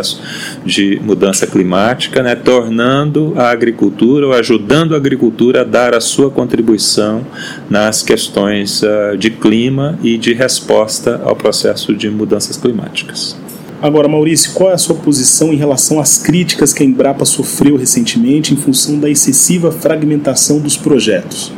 de 0.65 0.99
mudança 1.03 1.45
climática, 1.45 2.23
né, 2.23 2.35
tornando 2.35 3.33
a 3.35 3.49
agricultura 3.49 4.27
ou 4.27 4.33
ajudando 4.33 4.93
a 4.93 4.97
agricultura 4.97 5.61
a 5.61 5.63
dar 5.63 5.93
a 5.93 6.01
sua 6.01 6.29
contribuição 6.29 7.25
nas 7.69 8.01
questões 8.01 8.81
uh, 8.81 9.17
de 9.17 9.29
clima 9.29 9.97
e 10.01 10.17
de 10.17 10.33
resposta 10.33 11.21
ao 11.23 11.35
processo 11.35 11.93
de 11.93 12.09
mudanças 12.09 12.57
climáticas. 12.57 13.35
Agora, 13.81 14.07
Maurício, 14.07 14.53
qual 14.53 14.69
é 14.69 14.73
a 14.73 14.77
sua 14.77 14.95
posição 14.95 15.51
em 15.51 15.57
relação 15.57 15.99
às 15.99 16.17
críticas 16.17 16.71
que 16.71 16.81
a 16.81 16.85
Embrapa 16.85 17.25
sofreu 17.25 17.75
recentemente 17.75 18.53
em 18.53 18.57
função 18.57 18.97
da 18.97 19.09
excessiva 19.09 19.73
fragmentação 19.73 20.59
dos 20.59 20.77
projetos? 20.77 21.51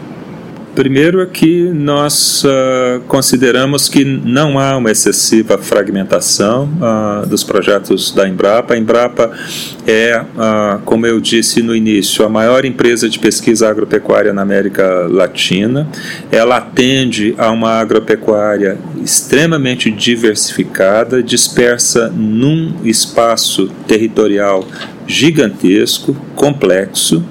Primeiro 0.75 1.21
é 1.21 1.25
que 1.25 1.69
nós 1.69 2.43
uh, 2.43 2.99
consideramos 3.07 3.87
que 3.87 4.03
não 4.03 4.59
há 4.59 4.75
uma 4.75 4.91
excessiva 4.91 5.57
fragmentação 5.57 6.69
uh, 6.81 7.25
dos 7.25 7.45
projetos 7.45 8.11
da 8.11 8.27
Embrapa. 8.27 8.73
A 8.73 8.77
Embrapa 8.77 9.31
é, 9.87 10.21
uh, 10.21 10.79
como 10.83 11.07
eu 11.07 11.21
disse 11.21 11.61
no 11.61 11.73
início, 11.73 12.25
a 12.25 12.29
maior 12.29 12.65
empresa 12.65 13.07
de 13.07 13.17
pesquisa 13.17 13.69
agropecuária 13.69 14.33
na 14.33 14.41
América 14.41 15.07
Latina. 15.09 15.87
Ela 16.29 16.57
atende 16.57 17.33
a 17.37 17.51
uma 17.51 17.79
agropecuária 17.79 18.77
extremamente 19.01 19.89
diversificada, 19.89 21.23
dispersa 21.23 22.09
num 22.09 22.75
espaço 22.83 23.69
territorial 23.87 24.67
gigantesco, 25.07 26.13
complexo. 26.35 27.23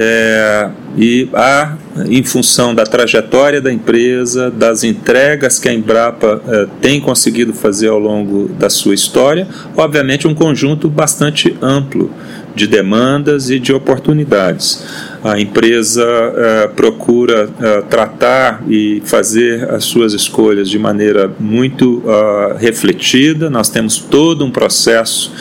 É, 0.00 0.70
e 0.96 1.28
há, 1.34 1.76
em 2.08 2.22
função 2.22 2.74
da 2.74 2.84
trajetória 2.84 3.60
da 3.60 3.72
empresa, 3.72 4.50
das 4.50 4.84
entregas 4.84 5.58
que 5.58 5.68
a 5.68 5.72
Embrapa 5.72 6.42
eh, 6.46 6.66
tem 6.80 7.00
conseguido 7.00 7.52
fazer 7.52 7.88
ao 7.88 7.98
longo 7.98 8.48
da 8.48 8.70
sua 8.70 8.94
história, 8.94 9.46
obviamente 9.76 10.26
um 10.28 10.34
conjunto 10.34 10.88
bastante 10.88 11.56
amplo 11.62 12.10
de 12.54 12.66
demandas 12.66 13.50
e 13.50 13.58
de 13.58 13.72
oportunidades 13.72 14.84
a 15.22 15.40
empresa 15.40 16.04
uh, 16.04 16.74
procura 16.74 17.46
uh, 17.48 17.82
tratar 17.88 18.62
e 18.68 19.02
fazer 19.04 19.68
as 19.70 19.84
suas 19.84 20.12
escolhas 20.12 20.68
de 20.70 20.78
maneira 20.78 21.32
muito 21.40 21.98
uh, 21.98 22.56
refletida. 22.56 23.50
Nós 23.50 23.68
temos 23.68 23.98
todo 23.98 24.44
um 24.44 24.50
processo 24.50 25.32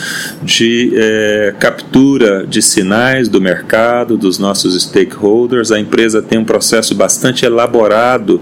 de 0.41 0.93
eh, 0.95 1.53
captura 1.59 2.45
de 2.47 2.61
sinais 2.61 3.27
do 3.27 3.39
mercado, 3.39 4.17
dos 4.17 4.39
nossos 4.39 4.81
stakeholders. 4.81 5.71
A 5.71 5.79
empresa 5.79 6.21
tem 6.21 6.39
um 6.39 6.45
processo 6.45 6.95
bastante 6.95 7.45
elaborado 7.45 8.39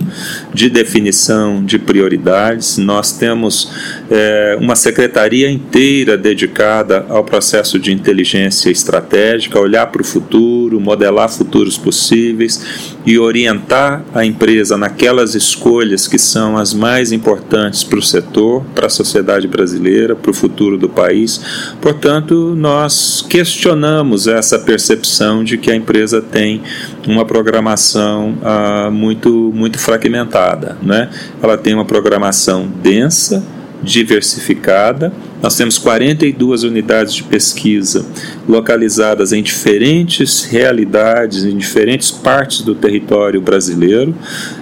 de 0.53 0.69
definição 0.69 1.63
de 1.63 1.77
prioridades. 1.77 2.77
Nós 2.77 3.11
temos 3.11 3.71
uma 4.59 4.75
secretaria 4.75 5.49
inteira 5.49 6.17
dedicada 6.17 7.05
ao 7.09 7.23
processo 7.23 7.79
de 7.79 7.91
inteligência 7.91 8.69
estratégica, 8.69 9.59
olhar 9.59 9.87
para 9.87 10.01
o 10.01 10.05
futuro, 10.05 10.79
modelar 10.79 11.24
futuros 11.27 11.77
possíveis 11.77 12.93
e 13.05 13.17
orientar 13.19 14.03
a 14.13 14.25
empresa 14.25 14.77
naquelas 14.77 15.35
escolhas 15.35 16.07
que 16.07 16.17
são 16.17 16.57
as 16.57 16.73
mais 16.73 17.11
importantes 17.11 17.83
para 17.83 17.99
o 17.99 18.01
setor, 18.01 18.63
para 18.73 18.87
a 18.87 18.89
sociedade 18.89 19.47
brasileira, 19.47 20.15
para 20.15 20.31
o 20.31 20.33
futuro 20.33 20.77
do 20.77 20.89
país. 20.89 21.41
Portanto, 21.81 22.55
nós 22.55 23.25
questionamos 23.27 24.27
essa 24.27 24.59
percepção 24.59 25.43
de 25.43 25.57
que 25.57 25.71
a 25.71 25.75
empresa 25.75 26.21
tem 26.21 26.61
uma 27.07 27.25
programação 27.25 28.37
ah, 28.43 28.89
muito, 28.91 29.51
muito 29.53 29.77
fragmentada. 29.79 30.77
Né? 30.81 31.09
Ela 31.41 31.57
tem 31.57 31.73
uma 31.73 31.85
programação 31.85 32.67
densa, 32.81 33.43
diversificada. 33.83 35.13
Nós 35.45 35.55
temos 35.55 35.77
42 35.77 36.63
unidades 36.63 37.13
de 37.13 37.21
pesquisa 37.21 38.03
localizadas 38.49 39.31
em 39.31 39.43
diferentes 39.43 40.43
realidades, 40.43 41.43
em 41.43 41.55
diferentes 41.55 42.09
partes 42.09 42.61
do 42.61 42.73
território 42.73 43.39
brasileiro. 43.39 44.15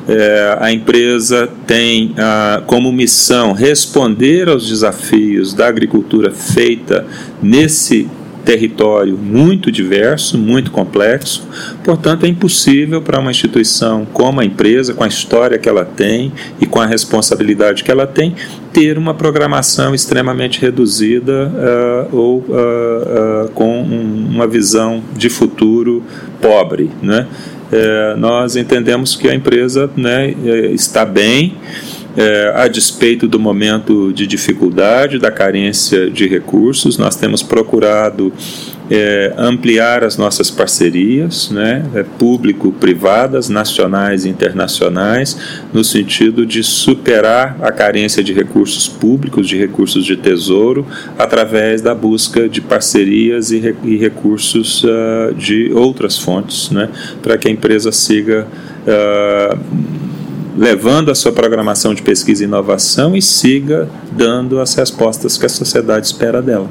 É, 0.10 0.58
a 0.60 0.74
empresa 0.74 1.48
tem 1.66 2.14
ah, 2.18 2.64
como 2.68 2.92
missão 2.92 3.54
responder 3.54 4.50
aos 4.50 4.68
desafios 4.68 5.54
da 5.54 5.70
agricultura 5.70 6.32
feita 6.32 7.06
nesse 7.42 8.10
território 8.44 9.18
muito 9.18 9.72
diverso, 9.72 10.38
muito 10.38 10.72
complexo, 10.72 11.48
portanto, 11.84 12.26
é 12.26 12.30
impossível 12.30 13.02
para 13.02 13.20
uma 13.20 13.32
instituição 13.32 14.06
como 14.12 14.40
a 14.40 14.46
empresa, 14.46 14.94
com 14.94 15.04
a 15.04 15.08
história 15.08 15.58
que 15.58 15.70
ela 15.70 15.86
tem 15.86 16.32
e 16.60 16.66
com 16.66 16.80
a 16.80 16.86
responsabilidade 16.86 17.84
que 17.84 17.92
ela 17.92 18.06
tem, 18.06 18.36
ter 18.72 18.98
uma 18.98 19.14
programação 19.14 19.94
extremamente 19.94 20.60
reduzida 20.60 21.52
uh, 22.12 22.16
ou 22.16 22.40
uh, 22.40 23.46
uh, 23.46 23.50
com 23.54 23.82
um, 23.82 24.30
uma 24.34 24.48
visão 24.48 25.04
de 25.16 25.30
futuro 25.30 26.04
pobre. 26.42 26.90
Né? 27.02 27.28
Nós 28.20 28.56
entendemos 28.56 29.16
que 29.16 29.28
a 29.28 29.34
empresa 29.34 29.90
né, 29.98 30.30
está 30.72 31.04
bem 31.04 31.56
é, 32.16 32.54
a 32.56 32.68
despeito 32.68 33.28
do 33.28 33.40
momento 33.40 34.14
de 34.14 34.28
dificuldade, 34.28 35.18
da 35.18 35.32
carência 35.32 36.10
de 36.10 36.28
recursos, 36.28 36.98
nós 36.98 37.16
temos 37.16 37.42
procurado 37.42 38.32
é, 38.90 39.34
ampliar 39.38 40.04
as 40.04 40.18
nossas 40.18 40.52
parcerias, 40.52 41.50
né, 41.50 41.84
é, 41.96 42.04
público-privadas, 42.04 43.50
nacionais 43.50 44.26
e 44.26 44.30
internacionais, 44.30 45.38
no 45.74 45.84
sentido 45.84 46.46
de 46.46 46.62
superar 46.64 47.58
a 47.62 47.72
carência 47.72 48.24
de 48.24 48.34
recursos 48.34 48.88
públicos, 48.88 49.48
de 49.48 49.58
recursos 49.58 50.06
de 50.06 50.16
tesouro, 50.16 50.86
através 51.18 51.82
da 51.82 51.96
busca 51.96 52.48
de 52.48 52.62
parcerias 52.62 53.52
e, 53.52 53.76
e 53.84 53.98
recursos 53.98 54.84
uh, 54.84 55.34
de 55.36 55.72
outras 55.74 56.20
fontes, 56.20 56.70
né, 56.70 56.90
para 57.22 57.38
que 57.38 57.48
a 57.48 57.52
empresa 57.52 57.92
siga. 57.92 58.48
Uh, 58.86 60.03
levando 60.58 61.10
a 61.10 61.16
sua 61.16 61.32
programação 61.32 61.94
de 61.94 62.02
pesquisa 62.02 62.44
e 62.44 62.48
inovação 62.48 63.16
e 63.16 63.22
siga 63.22 63.90
dando 64.12 64.60
as 64.60 64.76
respostas 64.76 65.38
que 65.38 65.46
a 65.46 65.50
sociedade 65.50 66.08
espera 66.08 66.42
dela. 66.42 66.70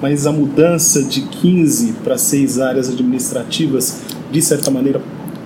Mas 0.00 0.26
a 0.26 0.32
mudança 0.32 1.02
de 1.02 1.22
15 1.22 1.94
para 2.04 2.18
6 2.18 2.60
áreas 2.60 2.88
administrativas, 2.88 4.02
de 4.30 4.42
certa 4.42 4.70
maneira, 4.70 5.00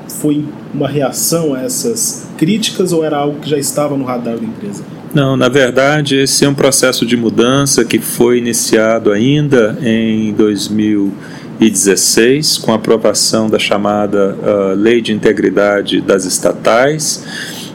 foi 0.08 0.44
uma 0.74 0.88
reação 0.88 1.54
a 1.54 1.62
essas 1.62 2.26
críticas 2.36 2.92
ou 2.92 3.04
era 3.04 3.16
algo 3.16 3.40
que 3.40 3.48
já 3.48 3.58
estava 3.58 3.96
no 3.96 4.04
radar 4.04 4.36
da 4.36 4.44
empresa? 4.44 4.82
Não, 5.14 5.36
na 5.36 5.48
verdade, 5.48 6.16
esse 6.16 6.44
é 6.44 6.48
um 6.48 6.54
processo 6.54 7.04
de 7.04 7.16
mudança 7.16 7.84
que 7.84 7.98
foi 7.98 8.38
iniciado 8.38 9.10
ainda 9.10 9.76
em 9.82 10.32
2000 10.32 11.12
2016, 11.60 12.56
com 12.56 12.72
a 12.72 12.76
aprovação 12.76 13.48
da 13.50 13.58
chamada 13.58 14.34
uh, 14.34 14.74
Lei 14.74 15.02
de 15.02 15.12
Integridade 15.12 16.00
das 16.00 16.24
Estatais. 16.24 17.22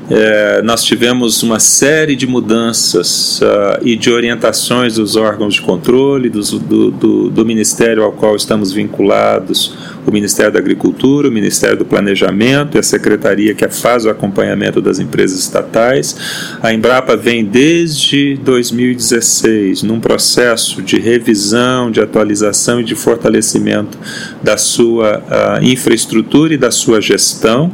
É, 0.09 0.61
nós 0.61 0.83
tivemos 0.83 1.41
uma 1.41 1.59
série 1.59 2.15
de 2.15 2.27
mudanças 2.27 3.39
uh, 3.41 3.81
e 3.81 3.95
de 3.95 4.11
orientações 4.11 4.95
dos 4.95 5.15
órgãos 5.15 5.55
de 5.55 5.61
controle, 5.61 6.29
do, 6.29 6.41
do, 6.59 7.29
do, 7.29 7.45
Ministério 7.45 8.03
ao 8.03 8.11
qual 8.11 8.35
estamos 8.35 8.71
vinculados, 8.71 9.75
o 10.05 10.11
Ministério 10.11 10.51
da 10.51 10.59
Agricultura, 10.59 11.27
o 11.27 11.31
Ministério 11.31 11.77
do 11.77 11.85
Planejamento 11.85 12.77
e 12.77 12.79
a 12.79 12.83
Secretaria 12.83 13.53
que 13.53 13.67
faz 13.67 14.05
o 14.05 14.09
acompanhamento 14.09 14.81
das 14.81 14.99
empresas 14.99 15.39
estatais. 15.39 16.15
A 16.61 16.73
Embrapa 16.73 17.15
vem 17.15 17.43
desde 17.43 18.37
2016 18.43 19.83
num 19.83 19.99
processo 19.99 20.81
de 20.81 20.99
revisão, 20.99 21.89
de 21.89 21.99
atualização 21.99 22.79
e 22.79 22.83
de 22.83 22.95
fortalecimento 22.95 23.97
da 24.41 24.57
sua 24.57 25.19
uh, 25.19 25.63
infraestrutura 25.63 26.53
e 26.53 26.57
da 26.57 26.71
sua 26.71 27.01
gestão 27.01 27.71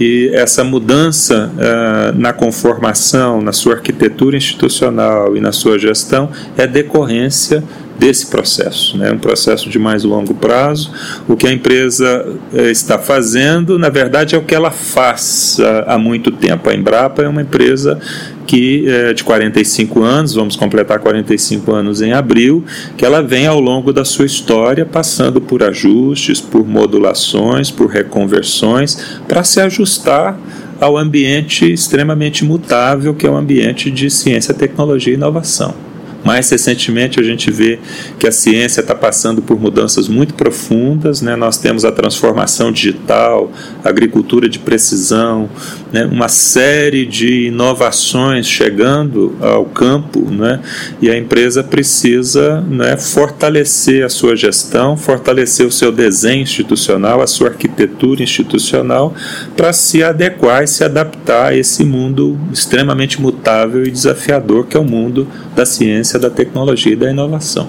e 0.00 0.30
essa 0.32 0.62
mudança 0.62 1.50
uh, 1.54 2.18
na 2.18 2.32
conformação, 2.32 3.42
na 3.42 3.52
sua 3.52 3.74
arquitetura 3.74 4.36
institucional 4.36 5.36
e 5.36 5.40
na 5.40 5.52
sua 5.52 5.78
gestão 5.78 6.30
é 6.56 6.66
decorrência 6.66 7.64
desse 7.98 8.26
processo, 8.26 8.96
né? 8.96 9.10
um 9.10 9.18
processo 9.18 9.68
de 9.68 9.78
mais 9.78 10.04
longo 10.04 10.32
prazo. 10.32 10.92
O 11.26 11.36
que 11.36 11.46
a 11.46 11.52
empresa 11.52 12.26
eh, 12.54 12.70
está 12.70 12.98
fazendo, 12.98 13.78
na 13.78 13.88
verdade, 13.88 14.36
é 14.36 14.38
o 14.38 14.42
que 14.42 14.54
ela 14.54 14.70
faz 14.70 15.58
há, 15.86 15.98
muito 15.98 16.30
tempo. 16.30 16.70
A 16.70 16.74
Embrapa 16.74 17.22
é 17.22 17.28
uma 17.28 17.42
empresa 17.42 17.98
que 18.46 18.88
é 18.88 19.12
de 19.12 19.24
45 19.24 20.02
anos, 20.02 20.34
vamos 20.34 20.56
completar 20.56 21.00
45 21.00 21.70
anos 21.72 22.00
em 22.00 22.12
abril, 22.12 22.64
que 22.96 23.04
ela 23.04 23.20
vem 23.20 23.46
ao 23.46 23.60
longo 23.60 23.92
da 23.92 24.04
sua 24.04 24.24
história 24.24 24.86
passando 24.86 25.40
por 25.40 25.62
ajustes, 25.62 26.40
por 26.40 26.66
modulações, 26.66 27.70
por 27.70 27.88
reconversões, 27.88 29.18
para 29.26 29.42
se 29.42 29.60
ajustar 29.60 30.38
ao 30.80 30.96
ambiente 30.96 31.70
extremamente 31.70 32.44
mutável 32.44 33.12
que 33.12 33.26
é 33.26 33.30
o 33.30 33.36
ambiente 33.36 33.90
de 33.90 34.08
ciência, 34.08 34.54
tecnologia 34.54 35.12
e 35.12 35.16
inovação. 35.16 35.87
Mais 36.28 36.50
recentemente, 36.50 37.18
a 37.18 37.22
gente 37.22 37.50
vê 37.50 37.78
que 38.18 38.28
a 38.28 38.30
ciência 38.30 38.82
está 38.82 38.94
passando 38.94 39.40
por 39.40 39.58
mudanças 39.58 40.08
muito 40.08 40.34
profundas. 40.34 41.22
Né? 41.22 41.34
Nós 41.36 41.56
temos 41.56 41.86
a 41.86 41.90
transformação 41.90 42.70
digital, 42.70 43.50
agricultura 43.82 44.46
de 44.46 44.58
precisão, 44.58 45.48
né? 45.90 46.04
uma 46.04 46.28
série 46.28 47.06
de 47.06 47.46
inovações 47.46 48.46
chegando 48.46 49.38
ao 49.40 49.64
campo, 49.64 50.20
né? 50.30 50.60
e 51.00 51.08
a 51.10 51.16
empresa 51.16 51.64
precisa 51.64 52.60
né, 52.60 52.98
fortalecer 52.98 54.04
a 54.04 54.10
sua 54.10 54.36
gestão, 54.36 54.98
fortalecer 54.98 55.66
o 55.66 55.72
seu 55.72 55.90
desenho 55.90 56.42
institucional, 56.42 57.22
a 57.22 57.26
sua 57.26 57.48
arquitetura 57.48 58.22
institucional, 58.22 59.14
para 59.56 59.72
se 59.72 60.02
adequar 60.02 60.62
e 60.62 60.66
se 60.68 60.84
adaptar 60.84 61.52
a 61.52 61.56
esse 61.56 61.86
mundo 61.86 62.38
extremamente 62.52 63.18
mutável 63.18 63.82
e 63.82 63.90
desafiador 63.90 64.66
que 64.66 64.76
é 64.76 64.80
o 64.80 64.84
mundo 64.84 65.26
da 65.56 65.64
ciência 65.64 66.17
da 66.18 66.30
tecnologia 66.30 66.92
e 66.92 66.96
da 66.96 67.10
inovação. 67.10 67.68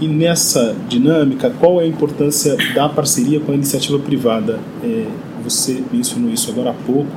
E 0.00 0.08
nessa 0.08 0.74
dinâmica, 0.88 1.50
qual 1.60 1.80
é 1.80 1.84
a 1.84 1.86
importância 1.86 2.56
da 2.74 2.88
parceria 2.88 3.38
com 3.38 3.52
a 3.52 3.54
iniciativa 3.54 3.98
privada? 3.98 4.58
É, 4.82 5.06
você 5.44 5.82
mencionou 5.92 6.30
isso 6.30 6.50
agora 6.50 6.70
há 6.70 6.74
pouco. 6.74 7.10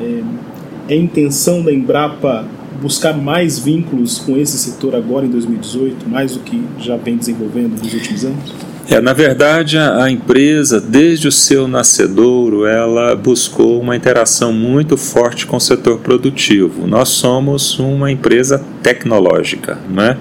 É, 0.00 0.22
é 0.88 0.96
intenção 0.96 1.62
da 1.62 1.72
Embrapa 1.72 2.46
buscar 2.80 3.16
mais 3.16 3.58
vínculos 3.58 4.18
com 4.18 4.36
esse 4.36 4.56
setor 4.58 4.94
agora 4.94 5.26
em 5.26 5.30
2018, 5.30 6.08
mais 6.08 6.34
do 6.34 6.40
que 6.40 6.62
já 6.78 6.96
vem 6.96 7.16
desenvolvendo 7.16 7.82
nos 7.82 7.92
últimos 7.92 8.24
anos? 8.24 8.52
É, 8.88 9.00
na 9.00 9.12
verdade, 9.12 9.76
a, 9.76 10.08
empresa, 10.08 10.80
desde 10.80 11.26
o 11.26 11.32
seu 11.32 11.66
nascedouro, 11.66 12.66
ela 12.66 13.16
buscou 13.16 13.80
uma 13.80 13.96
interação 13.96 14.52
muito 14.52 14.96
forte 14.96 15.44
com 15.44 15.56
o 15.56 15.60
setor 15.60 15.98
produtivo. 15.98 16.86
Nós 16.86 17.08
somos 17.08 17.80
uma 17.80 18.12
empresa 18.12 18.62
tecnológica, 18.82 19.76
né? 19.90 20.16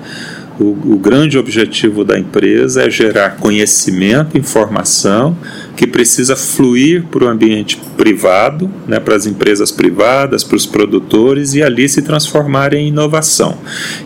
O, 0.59 0.93
o, 0.93 0.97
grande 0.97 1.37
objetivo 1.37 2.05
da 2.05 2.17
empresa 2.17 2.83
é 2.83 2.89
gerar 2.89 3.35
conhecimento, 3.35 4.37
informação 4.37 5.37
que 5.75 5.85
precisa 5.85 6.33
fluir 6.33 7.03
para 7.11 7.25
o 7.25 7.27
ambiente 7.27 7.77
privado, 7.97 8.71
né, 8.87 8.97
para 8.97 9.15
as 9.15 9.25
empresas 9.25 9.69
privadas, 9.69 10.45
para 10.45 10.55
os 10.55 10.65
produtores 10.65 11.55
e 11.55 11.61
ali 11.61 11.89
se 11.89 12.01
transformar 12.01 12.73
em 12.73 12.87
inovação. 12.87 13.57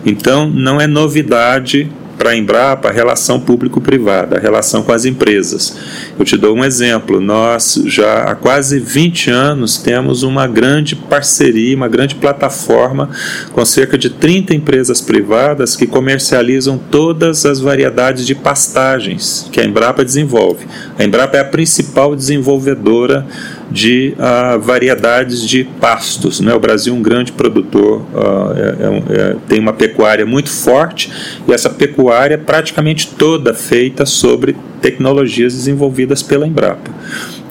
Então, 0.04 0.50
não 0.50 0.82
é 0.82 0.88
novidade 0.88 1.88
para 2.20 2.32
a 2.32 2.36
Embrapa 2.36 2.90
a 2.90 2.92
relação 2.92 3.40
público-privada, 3.40 4.36
a 4.36 4.40
relação 4.40 4.84
com 4.84 4.92
as 4.92 5.06
empresas. 5.06 5.78
Eu 6.20 6.26
te 6.26 6.36
dou 6.36 6.56
um 6.56 6.66
exemplo: 6.66 7.22
nós 7.22 7.82
já 7.86 8.24
há 8.24 8.36
quase 8.36 8.78
20 8.78 9.32
anos 9.32 9.78
temos 9.78 10.22
uma 10.22 10.46
grande 10.46 10.98
parceria, 10.98 11.76
uma 11.76 11.88
grande 11.88 12.16
plataforma 12.16 13.10
com 13.54 13.66
cerca 13.66 13.98
de 13.98 14.10
30 14.10 14.54
empresas 14.54 15.00
privadas 15.00 15.78
que 15.78 15.88
comercializam 15.88 16.78
todas 16.78 17.46
as 17.46 17.62
variedades 17.62 18.28
de 18.28 18.36
pastagens 18.36 19.48
que 19.52 19.62
a 19.62 19.66
Embrapa 19.66 20.04
desenvolve. 20.04 20.68
A 20.98 21.04
Embrapa 21.06 21.38
é 21.38 21.40
a 21.40 21.46
principal 21.46 22.16
desenvolvedora 22.16 23.26
de 23.72 24.16
uh, 24.18 24.60
variedades 24.60 25.48
de 25.48 25.64
pastos. 25.64 26.40
Né? 26.40 26.54
O 26.54 26.60
Brasil 26.60 26.94
é 26.94 26.98
um 26.98 27.02
grande 27.02 27.32
produtor, 27.32 28.02
uh, 28.14 28.54
é, 28.56 29.14
é, 29.14 29.36
tem 29.48 29.60
uma 29.60 29.74
pecuária 29.74 30.26
muito 30.26 30.50
forte 30.50 31.12
e 31.48 31.54
essa 31.54 31.70
pecuária 31.70 32.36
é 32.36 32.38
praticamente 32.38 33.08
toda 33.08 33.54
feita 33.54 34.06
sobre 34.06 34.56
tecnologias 34.82 35.54
desenvolvidas 35.54 36.24
pela 36.24 36.48
Embrapa. 36.48 36.90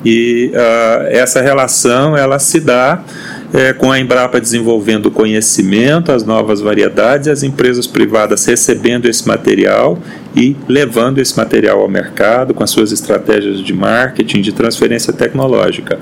E 0.05 0.51
uh, 0.55 1.07
essa 1.09 1.41
relação 1.41 2.17
ela 2.17 2.39
se 2.39 2.61
dá 2.61 3.03
é, 3.53 3.73
com 3.73 3.91
a 3.91 3.99
Embrapa 3.99 4.41
desenvolvendo 4.41 5.11
conhecimento, 5.11 6.13
as 6.13 6.25
novas 6.25 6.61
variedades, 6.61 7.29
as 7.29 7.43
empresas 7.43 7.87
privadas 7.87 8.45
recebendo 8.45 9.07
esse 9.07 9.27
material 9.27 9.99
e 10.37 10.55
levando 10.69 11.19
esse 11.19 11.37
material 11.37 11.81
ao 11.81 11.89
mercado 11.89 12.53
com 12.53 12.63
as 12.63 12.71
suas 12.71 12.93
estratégias 12.93 13.61
de 13.61 13.73
marketing, 13.73 14.43
de 14.43 14.53
transferência 14.53 15.13
tecnológica. 15.13 15.99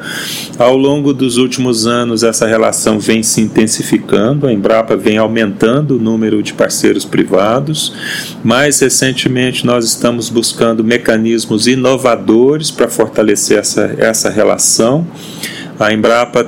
Ao 0.58 0.76
longo 0.76 1.14
dos 1.14 1.36
últimos 1.36 1.86
anos, 1.86 2.22
essa 2.22 2.46
relação 2.46 2.98
vem 2.98 3.22
se 3.22 3.40
intensificando, 3.40 4.46
a 4.46 4.52
Embrapa 4.52 4.96
vem 4.96 5.16
aumentando 5.16 5.96
o 5.96 6.00
número 6.00 6.42
de 6.42 6.52
parceiros 6.52 7.04
privados. 7.04 7.92
Mais 8.42 8.80
recentemente, 8.80 9.64
nós 9.64 9.84
estamos 9.84 10.28
buscando 10.28 10.82
mecanismos 10.82 11.66
inovadores 11.66 12.70
para 12.70 12.88
fortalecer 12.88 13.58
essa, 13.58 13.94
essa 13.98 14.28
relação. 14.28 15.06
A 15.78 15.92
Embrapa, 15.92 16.46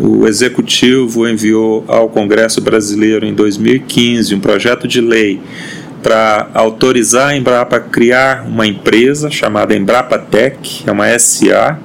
o 0.00 0.26
executivo 0.26 1.28
enviou 1.28 1.84
ao 1.86 2.08
Congresso 2.08 2.60
Brasileiro 2.60 3.24
em 3.24 3.32
2015 3.32 4.34
um 4.34 4.40
projeto 4.40 4.88
de 4.88 5.00
lei 5.00 5.40
para 6.02 6.48
autorizar 6.52 7.28
a 7.28 7.36
Embrapa 7.36 7.76
a 7.76 7.80
criar 7.80 8.44
uma 8.46 8.66
empresa 8.66 9.30
chamada 9.30 9.74
Embrapa 9.74 10.18
Tech, 10.18 10.82
é 10.84 10.90
uma 10.90 11.16
SA, 11.16 11.78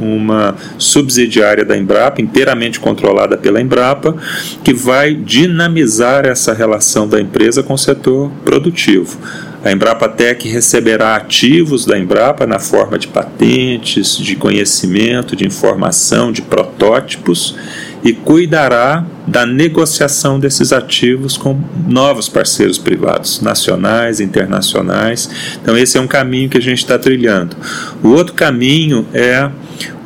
uma 0.00 0.56
subsidiária 0.78 1.64
da 1.64 1.76
Embrapa, 1.76 2.22
inteiramente 2.22 2.80
controlada 2.80 3.36
pela 3.36 3.60
Embrapa, 3.60 4.16
que 4.64 4.72
vai 4.72 5.14
dinamizar 5.14 6.24
essa 6.24 6.54
relação 6.54 7.06
da 7.06 7.20
empresa 7.20 7.62
com 7.62 7.74
o 7.74 7.78
setor 7.78 8.30
produtivo. 8.44 9.18
A 9.64 9.70
Embrapa 9.70 10.08
Tech 10.08 10.48
receberá 10.48 11.14
ativos 11.14 11.86
da 11.86 11.96
Embrapa 11.96 12.46
na 12.46 12.58
forma 12.58 12.98
de 12.98 13.06
patentes, 13.06 14.16
de 14.16 14.34
conhecimento, 14.34 15.36
de 15.36 15.46
informação, 15.46 16.32
de 16.32 16.42
protótipos 16.42 17.54
e 18.02 18.12
cuidará 18.12 19.06
da 19.26 19.46
negociação 19.46 20.38
desses 20.38 20.72
ativos 20.72 21.36
com 21.36 21.58
novos 21.86 22.28
parceiros 22.28 22.78
privados, 22.78 23.40
nacionais, 23.40 24.20
internacionais. 24.20 25.30
Então, 25.60 25.76
esse 25.76 25.96
é 25.96 26.00
um 26.00 26.06
caminho 26.06 26.48
que 26.48 26.58
a 26.58 26.62
gente 26.62 26.78
está 26.78 26.98
trilhando. 26.98 27.56
O 28.02 28.08
outro 28.08 28.34
caminho 28.34 29.06
é 29.12 29.50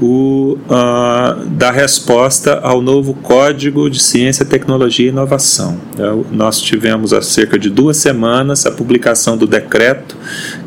o 0.00 0.58
uh, 0.66 1.46
da 1.46 1.70
resposta 1.70 2.60
ao 2.60 2.82
novo 2.82 3.14
Código 3.14 3.88
de 3.88 3.98
Ciência, 3.98 4.44
Tecnologia 4.44 5.06
e 5.06 5.08
Inovação. 5.08 5.78
Então, 5.92 6.24
nós 6.30 6.60
tivemos 6.60 7.12
há 7.12 7.22
cerca 7.22 7.58
de 7.58 7.70
duas 7.70 7.96
semanas 7.96 8.66
a 8.66 8.70
publicação 8.70 9.36
do 9.36 9.46
decreto 9.46 10.16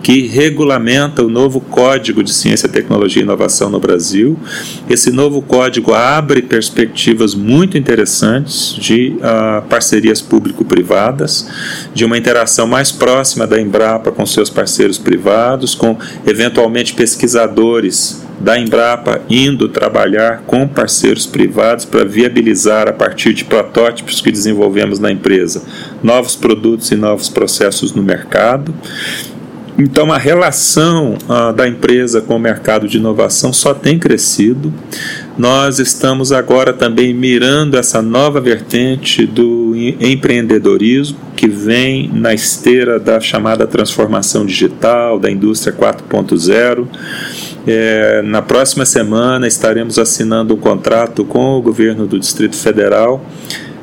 que 0.01 0.27
regulamenta 0.27 1.23
o 1.23 1.29
novo 1.29 1.61
Código 1.61 2.23
de 2.23 2.33
Ciência, 2.33 2.67
Tecnologia 2.67 3.21
e 3.21 3.25
Inovação 3.25 3.69
no 3.69 3.79
Brasil. 3.79 4.37
Esse 4.89 5.11
novo 5.11 5.41
código 5.41 5.93
abre 5.93 6.41
perspectivas 6.41 7.35
muito 7.35 7.77
interessantes 7.77 8.38
de 8.43 9.15
uh, 9.17 9.61
parcerias 9.67 10.21
público-privadas, 10.21 11.47
de 11.93 12.05
uma 12.05 12.17
interação 12.17 12.67
mais 12.67 12.91
próxima 12.91 13.45
da 13.45 13.59
Embrapa 13.59 14.11
com 14.11 14.25
seus 14.25 14.49
parceiros 14.49 14.97
privados, 14.97 15.75
com 15.75 15.97
eventualmente 16.25 16.93
pesquisadores 16.93 18.23
da 18.39 18.57
Embrapa 18.57 19.21
indo 19.29 19.67
trabalhar 19.67 20.43
com 20.47 20.67
parceiros 20.67 21.25
privados 21.25 21.85
para 21.85 22.05
viabilizar, 22.05 22.87
a 22.87 22.93
partir 22.93 23.33
de 23.33 23.43
protótipos 23.43 24.21
que 24.21 24.31
desenvolvemos 24.31 24.97
na 24.99 25.11
empresa, 25.11 25.63
novos 26.01 26.35
produtos 26.35 26.91
e 26.91 26.95
novos 26.95 27.27
processos 27.27 27.93
no 27.93 28.01
mercado. 28.01 28.73
Então, 29.77 30.11
a 30.11 30.17
relação 30.17 31.17
ah, 31.29 31.53
da 31.53 31.65
empresa 31.65 32.19
com 32.19 32.35
o 32.35 32.39
mercado 32.39 32.85
de 32.85 32.97
inovação 32.97 33.53
só 33.53 33.73
tem 33.73 33.97
crescido. 33.97 34.73
Nós 35.39 35.79
estamos 35.79 36.33
agora 36.33 36.73
também 36.73 37.13
mirando 37.13 37.77
essa 37.77 38.01
nova 38.01 38.41
vertente 38.41 39.25
do 39.25 39.73
empreendedorismo, 39.97 41.17
que 41.33 41.47
vem 41.47 42.11
na 42.13 42.33
esteira 42.33 42.99
da 42.99 43.21
chamada 43.21 43.65
transformação 43.65 44.45
digital, 44.45 45.17
da 45.17 45.31
indústria 45.31 45.73
4.0. 45.73 46.85
É, 47.65 48.21
na 48.21 48.41
próxima 48.41 48.85
semana 48.85 49.47
estaremos 49.47 49.97
assinando 49.97 50.55
um 50.55 50.57
contrato 50.57 51.23
com 51.23 51.55
o 51.55 51.61
governo 51.61 52.05
do 52.05 52.19
Distrito 52.19 52.57
Federal 52.57 53.23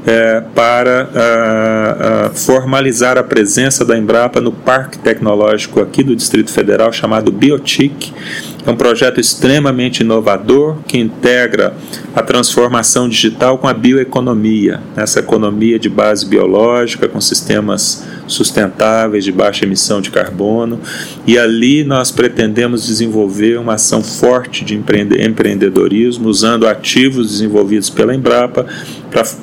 é, 0.07 0.42
para 0.55 1.09
a, 1.14 2.27
a 2.27 2.31
formalizar 2.31 3.19
a 3.19 3.25
presença 3.25 3.83
da 3.83 3.99
Embrapa 3.99 4.42
no 4.42 4.53
Parque 4.53 4.99
Tecnológico 4.99 5.81
aqui 5.81 6.05
do 6.05 6.14
Distrito 6.14 6.53
Federal, 6.53 6.92
chamado 6.92 7.33
Biotic. 7.33 8.12
É 8.66 8.70
um 8.70 8.76
projeto 8.76 9.20
extremamente 9.20 10.00
inovador 10.00 10.79
que 10.88 10.98
integra 10.98 11.76
a 12.12 12.20
transformação 12.20 13.09
digital 13.09 13.59
com 13.59 13.68
a 13.68 13.72
bioeconomia, 13.72 14.81
essa 14.96 15.20
economia 15.20 15.79
de 15.79 15.88
base 15.88 16.26
biológica, 16.26 17.07
com 17.07 17.20
sistemas 17.20 18.05
sustentáveis 18.26 19.24
de 19.24 19.31
baixa 19.31 19.64
emissão 19.64 20.00
de 20.00 20.11
carbono. 20.11 20.81
E 21.24 21.38
ali 21.38 21.85
nós 21.85 22.11
pretendemos 22.11 22.85
desenvolver 22.85 23.57
uma 23.57 23.74
ação 23.74 24.02
forte 24.02 24.64
de 24.64 24.74
empreendedorismo, 24.74 26.29
usando 26.29 26.66
ativos 26.66 27.31
desenvolvidos 27.31 27.88
pela 27.88 28.12
Embrapa 28.12 28.66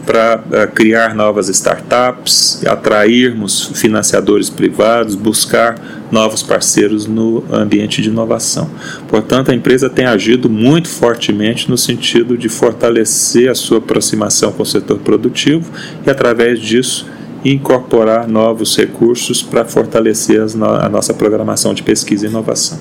para 0.05 0.43
eh, 0.51 0.67
criar 0.67 1.15
novas 1.15 1.47
startups, 1.47 2.61
atrairmos 2.65 3.71
financiadores 3.73 4.49
privados, 4.49 5.15
buscar 5.15 6.02
novos 6.13 6.43
parceiros 6.43 7.07
no 7.07 7.43
ambiente 7.51 8.01
de 8.01 8.07
inovação. 8.09 8.69
Portanto, 9.07 9.51
a 9.51 9.55
empresa 9.55 9.89
tem 9.89 10.05
agido 10.05 10.49
muito 10.49 10.87
fortemente 10.87 11.69
no 11.69 11.77
sentido 11.77 12.37
de 12.37 12.47
fortalecer 12.47 13.49
a 13.49 13.55
sua 13.55 13.79
aproximação 13.79 14.51
com 14.51 14.61
o 14.61 14.65
setor 14.65 14.99
produtivo 14.99 15.69
e, 16.05 16.09
através 16.09 16.61
disso, 16.61 17.07
incorporar 17.43 18.27
novos 18.27 18.77
recursos 18.77 19.41
para 19.41 19.65
fortalecer 19.65 20.39
a 20.39 20.87
nossa 20.87 21.13
programação 21.13 21.73
de 21.73 21.83
pesquisa 21.83 22.27
e 22.27 22.29
inovação. 22.29 22.77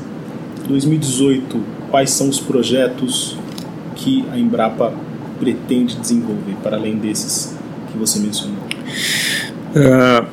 2018, 0.69 1.59
quais 1.91 2.11
são 2.11 2.29
os 2.29 2.39
projetos 2.39 3.37
que 3.97 4.25
a 4.31 4.39
Embrapa 4.39 4.93
pretende 5.41 5.97
desenvolver, 5.97 6.55
para 6.63 6.77
além 6.77 6.97
desses 6.97 7.57
que 7.91 7.99
você 7.99 8.21
mencionou? 8.21 8.63
Uh, 9.75 10.27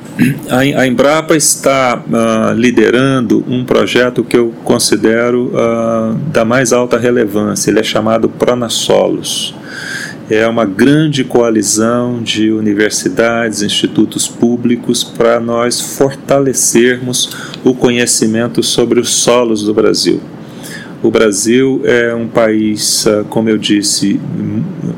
a, 0.50 0.86
Embrapa 0.86 1.34
está 1.34 1.96
uh, 1.96 2.54
liderando 2.54 3.42
um 3.48 3.64
projeto 3.64 4.22
que 4.22 4.36
eu 4.36 4.52
considero 4.64 5.50
uh, 5.54 6.14
da 6.30 6.44
mais 6.44 6.74
alta 6.74 6.98
relevância. 6.98 7.70
Ele 7.70 7.80
é 7.80 7.82
chamado 7.82 8.28
Pronasolos. 8.28 9.54
É 10.28 10.46
uma 10.46 10.64
grande 10.64 11.24
coalizão 11.24 12.22
de 12.22 12.52
universidades, 12.52 13.62
institutos 13.62 14.28
públicos 14.28 15.02
para 15.02 15.40
nós 15.40 15.80
fortalecermos 15.80 17.30
o 17.64 17.74
conhecimento 17.74 18.62
sobre 18.62 19.00
os 19.00 19.10
solos 19.10 19.64
do 19.64 19.72
Brasil. 19.72 20.20
O 21.02 21.10
Brasil 21.10 21.80
é 21.84 22.14
um 22.14 22.28
país, 22.28 23.06
ah, 23.06 23.24
como 23.28 23.48
eu 23.48 23.56
disse, 23.56 24.20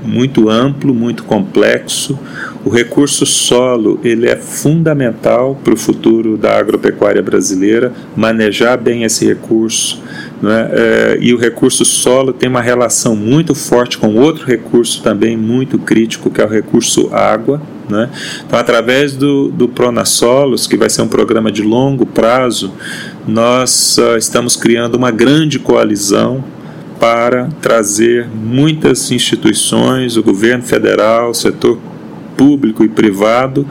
muito 0.02 0.50
amplo, 0.50 0.92
muito 0.92 1.22
complexo. 1.22 2.18
O 2.64 2.70
recurso 2.70 3.24
solo 3.24 4.00
ele 4.02 4.28
é 4.28 4.36
fundamental 4.36 5.58
para 5.62 5.74
o 5.74 5.76
futuro 5.76 6.36
da 6.36 6.58
agropecuária 6.58 7.22
brasileira. 7.22 7.92
Manejar 8.16 8.76
bem 8.78 9.04
esse 9.04 9.24
recurso, 9.24 10.02
né? 10.40 10.70
É, 10.72 11.18
e 11.20 11.32
o 11.32 11.38
recurso 11.38 11.84
solo 11.84 12.32
tem 12.32 12.48
uma 12.48 12.60
relação 12.60 13.14
muito 13.14 13.54
forte 13.54 13.96
com 13.96 14.16
outro 14.16 14.44
recurso 14.44 15.02
também 15.02 15.36
muito 15.36 15.78
crítico 15.78 16.30
que 16.30 16.40
é 16.40 16.44
o 16.44 16.48
recurso 16.48 17.08
água. 17.12 17.60
Né? 17.88 18.08
Então, 18.46 18.58
através 18.58 19.14
do, 19.14 19.48
do 19.48 19.68
Pronasolos, 19.68 20.66
que 20.66 20.76
vai 20.76 20.88
ser 20.88 21.02
um 21.02 21.08
programa 21.08 21.50
de 21.52 21.62
longo 21.62 22.06
prazo, 22.06 22.72
nós 23.26 23.98
uh, 23.98 24.16
estamos 24.16 24.56
criando 24.56 24.96
uma 24.96 25.10
grande 25.10 25.58
coalizão 25.58 26.44
para 26.98 27.48
trazer 27.60 28.28
muitas 28.28 29.10
instituições, 29.10 30.16
o 30.16 30.22
governo 30.22 30.62
federal, 30.62 31.30
o 31.30 31.34
setor 31.34 31.78
público 32.36 32.84
e 32.84 32.88
privado, 32.88 33.66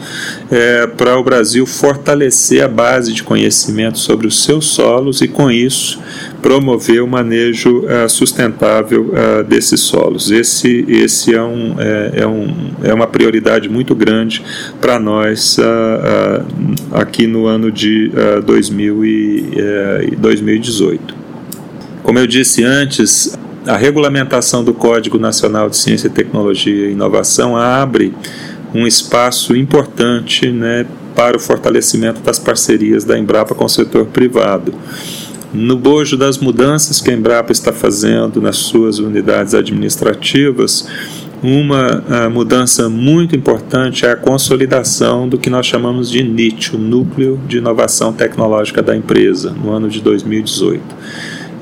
é, 0.49 0.87
para 0.87 1.17
o 1.17 1.23
Brasil 1.23 1.65
fortalecer 1.65 2.63
a 2.63 2.67
base 2.67 3.13
de 3.13 3.23
conhecimento 3.23 3.99
sobre 3.99 4.27
os 4.27 4.43
seus 4.43 4.65
solos 4.65 5.21
e, 5.21 5.27
com 5.27 5.49
isso, 5.49 5.99
promover 6.41 7.03
o 7.03 7.07
manejo 7.07 7.79
uh, 7.79 8.09
sustentável 8.09 9.11
uh, 9.13 9.43
desses 9.43 9.79
solos. 9.81 10.31
Esse, 10.31 10.85
esse 10.87 11.33
é, 11.33 11.41
um, 11.41 11.75
é, 11.79 12.11
é, 12.21 12.27
um, 12.27 12.71
é 12.83 12.93
uma 12.93 13.07
prioridade 13.07 13.69
muito 13.69 13.93
grande 13.93 14.43
para 14.79 14.99
nós 14.99 15.57
uh, 15.57 16.43
aqui 16.91 17.27
no 17.27 17.45
ano 17.45 17.71
de 17.71 18.11
2000 18.45 19.05
e, 19.05 20.15
2018. 20.17 21.15
Como 22.03 22.17
eu 22.17 22.25
disse 22.25 22.63
antes, 22.63 23.37
a 23.65 23.77
regulamentação 23.77 24.63
do 24.63 24.73
Código 24.73 25.19
Nacional 25.19 25.69
de 25.69 25.77
Ciência, 25.77 26.09
Tecnologia 26.09 26.87
e 26.87 26.91
Inovação 26.91 27.55
abre 27.55 28.13
um 28.73 28.87
espaço 28.87 29.55
importante 29.55 30.49
né, 30.49 30.85
para 31.15 31.37
o 31.37 31.39
fortalecimento 31.39 32.21
das 32.21 32.39
parcerias 32.39 33.03
da 33.03 33.17
Embrapa 33.17 33.53
com 33.53 33.65
o 33.65 33.69
setor 33.69 34.05
privado 34.07 34.73
no 35.53 35.75
bojo 35.75 36.15
das 36.15 36.37
mudanças 36.37 37.01
que 37.01 37.09
a 37.09 37.13
Embrapa 37.13 37.51
está 37.51 37.73
fazendo 37.73 38.41
nas 38.41 38.57
suas 38.57 38.99
unidades 38.99 39.53
administrativas, 39.53 40.87
uma 41.43 42.01
uh, 42.01 42.29
mudança 42.29 42.87
muito 42.87 43.35
importante 43.35 44.05
é 44.05 44.11
a 44.11 44.15
consolidação 44.15 45.27
do 45.27 45.37
que 45.37 45.49
nós 45.49 45.65
chamamos 45.65 46.09
de 46.09 46.23
NIT, 46.23 46.75
o 46.75 46.79
Núcleo 46.79 47.39
de 47.47 47.57
Inovação 47.57 48.13
Tecnológica 48.13 48.81
da 48.81 48.95
empresa, 48.95 49.51
no 49.51 49.71
ano 49.71 49.89
de 49.89 50.01
2018. 50.01 50.81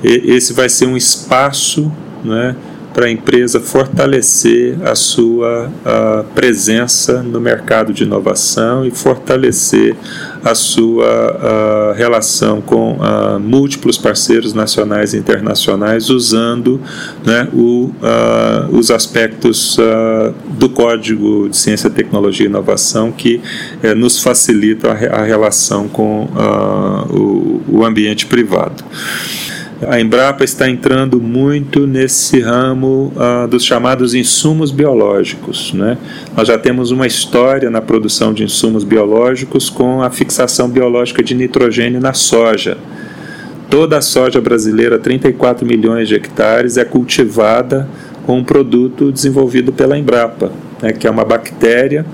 E, 0.03 0.33
esse 0.33 0.51
vai 0.53 0.67
ser 0.67 0.85
um 0.85 0.97
espaço 0.97 1.89
né, 2.23 2.55
para 2.93 3.05
a 3.05 3.11
empresa 3.11 3.61
fortalecer 3.61 4.77
a 4.85 4.95
sua 4.95 5.71
a 5.85 6.23
presença 6.35 7.23
no 7.23 7.39
mercado 7.39 7.93
de 7.93 8.03
inovação 8.03 8.85
e 8.85 8.91
fortalecer 8.91 9.95
a 10.43 10.55
sua 10.55 11.89
a 11.89 11.93
relação 11.93 12.61
com 12.61 12.97
a, 13.01 13.39
múltiplos 13.39 13.97
parceiros 13.97 14.53
nacionais 14.53 15.13
e 15.13 15.17
internacionais, 15.17 16.09
usando 16.09 16.81
né, 17.25 17.47
o, 17.53 17.91
a, 18.01 18.67
os 18.71 18.91
aspectos 18.91 19.77
do 20.57 20.69
Código 20.69 21.49
de 21.49 21.57
Ciência, 21.57 21.89
Tecnologia 21.89 22.45
e 22.45 22.49
Inovação 22.49 23.11
que 23.11 23.41
eh, 23.81 23.93
nos 23.93 24.21
facilitam 24.21 24.91
a, 24.91 25.23
relação 25.23 25.87
com 25.87 26.27
o, 27.09 27.61
o 27.67 27.85
ambiente 27.85 28.25
privado. 28.25 28.83
A 29.87 29.97
Embrapa 29.97 30.43
está 30.43 30.69
entrando 30.69 31.21
muito 31.21 31.87
nesse 31.87 32.41
ramo 32.41 33.13
uh, 33.15 33.47
dos 33.47 33.63
chamados 33.63 34.13
insumos 34.13 34.71
biológicos. 34.71 35.71
Né? 35.73 35.97
Nós 36.35 36.49
já 36.49 36.57
temos 36.57 36.91
uma 36.91 37.07
história 37.07 37.69
na 37.69 37.79
produção 37.79 38.33
de 38.33 38.43
insumos 38.43 38.83
biológicos 38.83 39.69
com 39.69 40.01
a 40.01 40.09
fixação 40.09 40.67
biológica 40.67 41.23
de 41.23 41.33
nitrogênio 41.33 42.01
na 42.01 42.11
soja. 42.11 42.77
Toda 43.69 43.99
a 43.99 44.01
soja 44.01 44.41
brasileira, 44.41 44.99
34 44.99 45.65
milhões 45.65 46.09
de 46.09 46.15
hectares, 46.15 46.75
é 46.75 46.83
cultivada 46.83 47.87
com 48.25 48.37
um 48.37 48.43
produto 48.43 49.13
desenvolvido 49.13 49.71
pela 49.71 49.97
Embrapa, 49.97 50.51
né, 50.81 50.91
que 50.91 51.07
é 51.07 51.09
uma 51.09 51.23
bactéria 51.23 52.05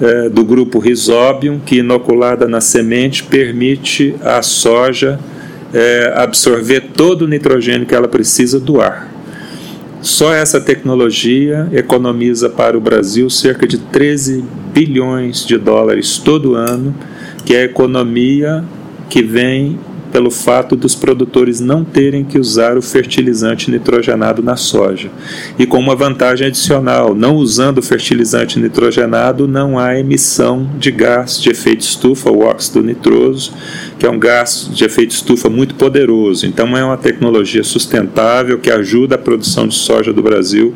é, 0.00 0.30
do 0.30 0.42
grupo 0.42 0.78
Rhizobium, 0.78 1.60
que 1.60 1.76
inoculada 1.80 2.48
na 2.48 2.62
semente 2.62 3.24
permite 3.24 4.14
à 4.22 4.40
soja 4.40 5.18
é, 5.74 6.12
absorver 6.16 6.92
todo 6.94 7.22
o 7.22 7.28
nitrogênio 7.28 7.86
que 7.86 7.94
ela 7.94 8.08
precisa 8.08 8.60
do 8.60 8.80
ar. 8.80 9.12
Só 10.00 10.32
essa 10.32 10.60
tecnologia 10.60 11.68
economiza 11.72 12.48
para 12.48 12.76
o 12.76 12.80
Brasil 12.80 13.28
cerca 13.28 13.66
de 13.66 13.78
13 13.78 14.44
bilhões 14.72 15.44
de 15.44 15.58
dólares 15.58 16.18
todo 16.18 16.54
ano, 16.54 16.94
que 17.44 17.54
é 17.54 17.62
a 17.62 17.64
economia 17.64 18.64
que 19.08 19.22
vem 19.22 19.78
pelo 20.14 20.30
fato 20.30 20.76
dos 20.76 20.94
produtores 20.94 21.58
não 21.58 21.82
terem 21.82 22.22
que 22.22 22.38
usar 22.38 22.78
o 22.78 22.82
fertilizante 22.82 23.68
nitrogenado 23.68 24.44
na 24.44 24.54
soja. 24.54 25.10
E 25.58 25.66
com 25.66 25.76
uma 25.76 25.96
vantagem 25.96 26.46
adicional, 26.46 27.16
não 27.16 27.34
usando 27.34 27.78
o 27.78 27.82
fertilizante 27.82 28.60
nitrogenado, 28.60 29.48
não 29.48 29.76
há 29.76 29.98
emissão 29.98 30.70
de 30.78 30.92
gás 30.92 31.42
de 31.42 31.50
efeito 31.50 31.80
estufa, 31.80 32.30
o 32.30 32.44
óxido 32.44 32.80
nitroso, 32.80 33.54
que 33.98 34.06
é 34.06 34.10
um 34.10 34.18
gás 34.18 34.68
de 34.72 34.84
efeito 34.84 35.12
estufa 35.12 35.48
muito 35.48 35.74
poderoso. 35.74 36.46
Então 36.46 36.76
é 36.76 36.84
uma 36.84 36.96
tecnologia 36.96 37.62
sustentável 37.62 38.58
que 38.58 38.70
ajuda 38.70 39.14
a 39.14 39.18
produção 39.18 39.66
de 39.68 39.74
soja 39.74 40.12
do 40.12 40.22
Brasil 40.22 40.74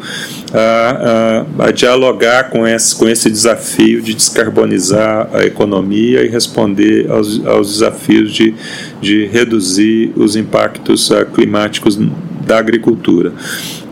a, 0.52 1.44
a, 1.59 1.66
a 1.66 1.70
dialogar 1.70 2.50
com 2.50 2.66
esse, 2.66 2.94
com 2.96 3.09
esse 3.09 3.31
desafio 3.31 4.00
de 4.00 4.14
descarbonizar 4.14 5.28
a 5.33 5.44
economia 5.44 6.24
e 6.24 6.28
responder 6.28 7.11
aos, 7.11 7.44
aos 7.46 7.72
desafios 7.72 8.33
de, 8.33 8.54
de 9.00 9.26
reduzir 9.26 10.12
os 10.16 10.37
impactos 10.37 11.11
uh, 11.11 11.26
climáticos 11.26 11.98
da 12.46 12.59
agricultura. 12.59 13.33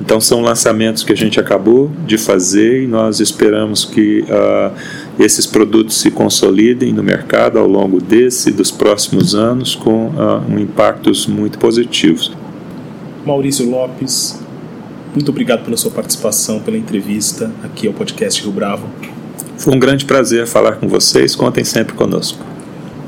Então, 0.00 0.20
são 0.20 0.40
lançamentos 0.40 1.02
que 1.02 1.12
a 1.12 1.16
gente 1.16 1.38
acabou 1.38 1.90
de 2.06 2.16
fazer 2.16 2.84
e 2.84 2.86
nós 2.86 3.20
esperamos 3.20 3.84
que 3.84 4.20
uh, 4.20 4.72
esses 5.18 5.46
produtos 5.46 5.96
se 5.96 6.10
consolidem 6.10 6.92
no 6.92 7.02
mercado 7.02 7.58
ao 7.58 7.66
longo 7.66 8.00
desse 8.00 8.50
e 8.50 8.52
dos 8.52 8.70
próximos 8.70 9.34
anos 9.34 9.74
com 9.74 10.08
uh, 10.08 10.42
um 10.48 10.58
impactos 10.58 11.26
muito 11.26 11.58
positivos. 11.58 12.32
Maurício 13.24 13.68
Lopes, 13.68 14.38
muito 15.14 15.30
obrigado 15.30 15.64
pela 15.64 15.76
sua 15.76 15.90
participação, 15.90 16.60
pela 16.60 16.76
entrevista 16.76 17.50
aqui 17.64 17.86
ao 17.86 17.94
podcast 17.94 18.42
Rio 18.42 18.52
Bravo. 18.52 18.86
Foi 19.56 19.74
um 19.74 19.78
grande 19.78 20.04
prazer 20.04 20.46
falar 20.46 20.76
com 20.76 20.86
vocês. 20.86 21.34
Contem 21.34 21.64
sempre 21.64 21.94
conosco. 21.94 22.38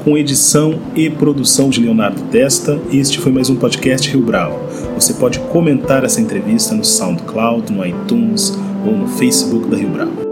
Com 0.02 0.16
edição 0.16 0.80
e 0.96 1.10
produção 1.10 1.68
de 1.68 1.80
Leonardo 1.80 2.22
Testa, 2.30 2.80
este 2.90 3.20
foi 3.20 3.30
mais 3.30 3.50
um 3.50 3.56
podcast 3.56 4.08
Rio 4.08 4.22
Bravo. 4.22 4.58
Você 4.94 5.12
pode 5.12 5.38
comentar 5.38 6.02
essa 6.04 6.20
entrevista 6.20 6.74
no 6.74 6.84
SoundCloud, 6.84 7.70
no 7.70 7.84
iTunes 7.84 8.58
ou 8.86 8.96
no 8.96 9.06
Facebook 9.06 9.68
da 9.68 9.76
Rio 9.76 9.90
Bravo. 9.90 10.27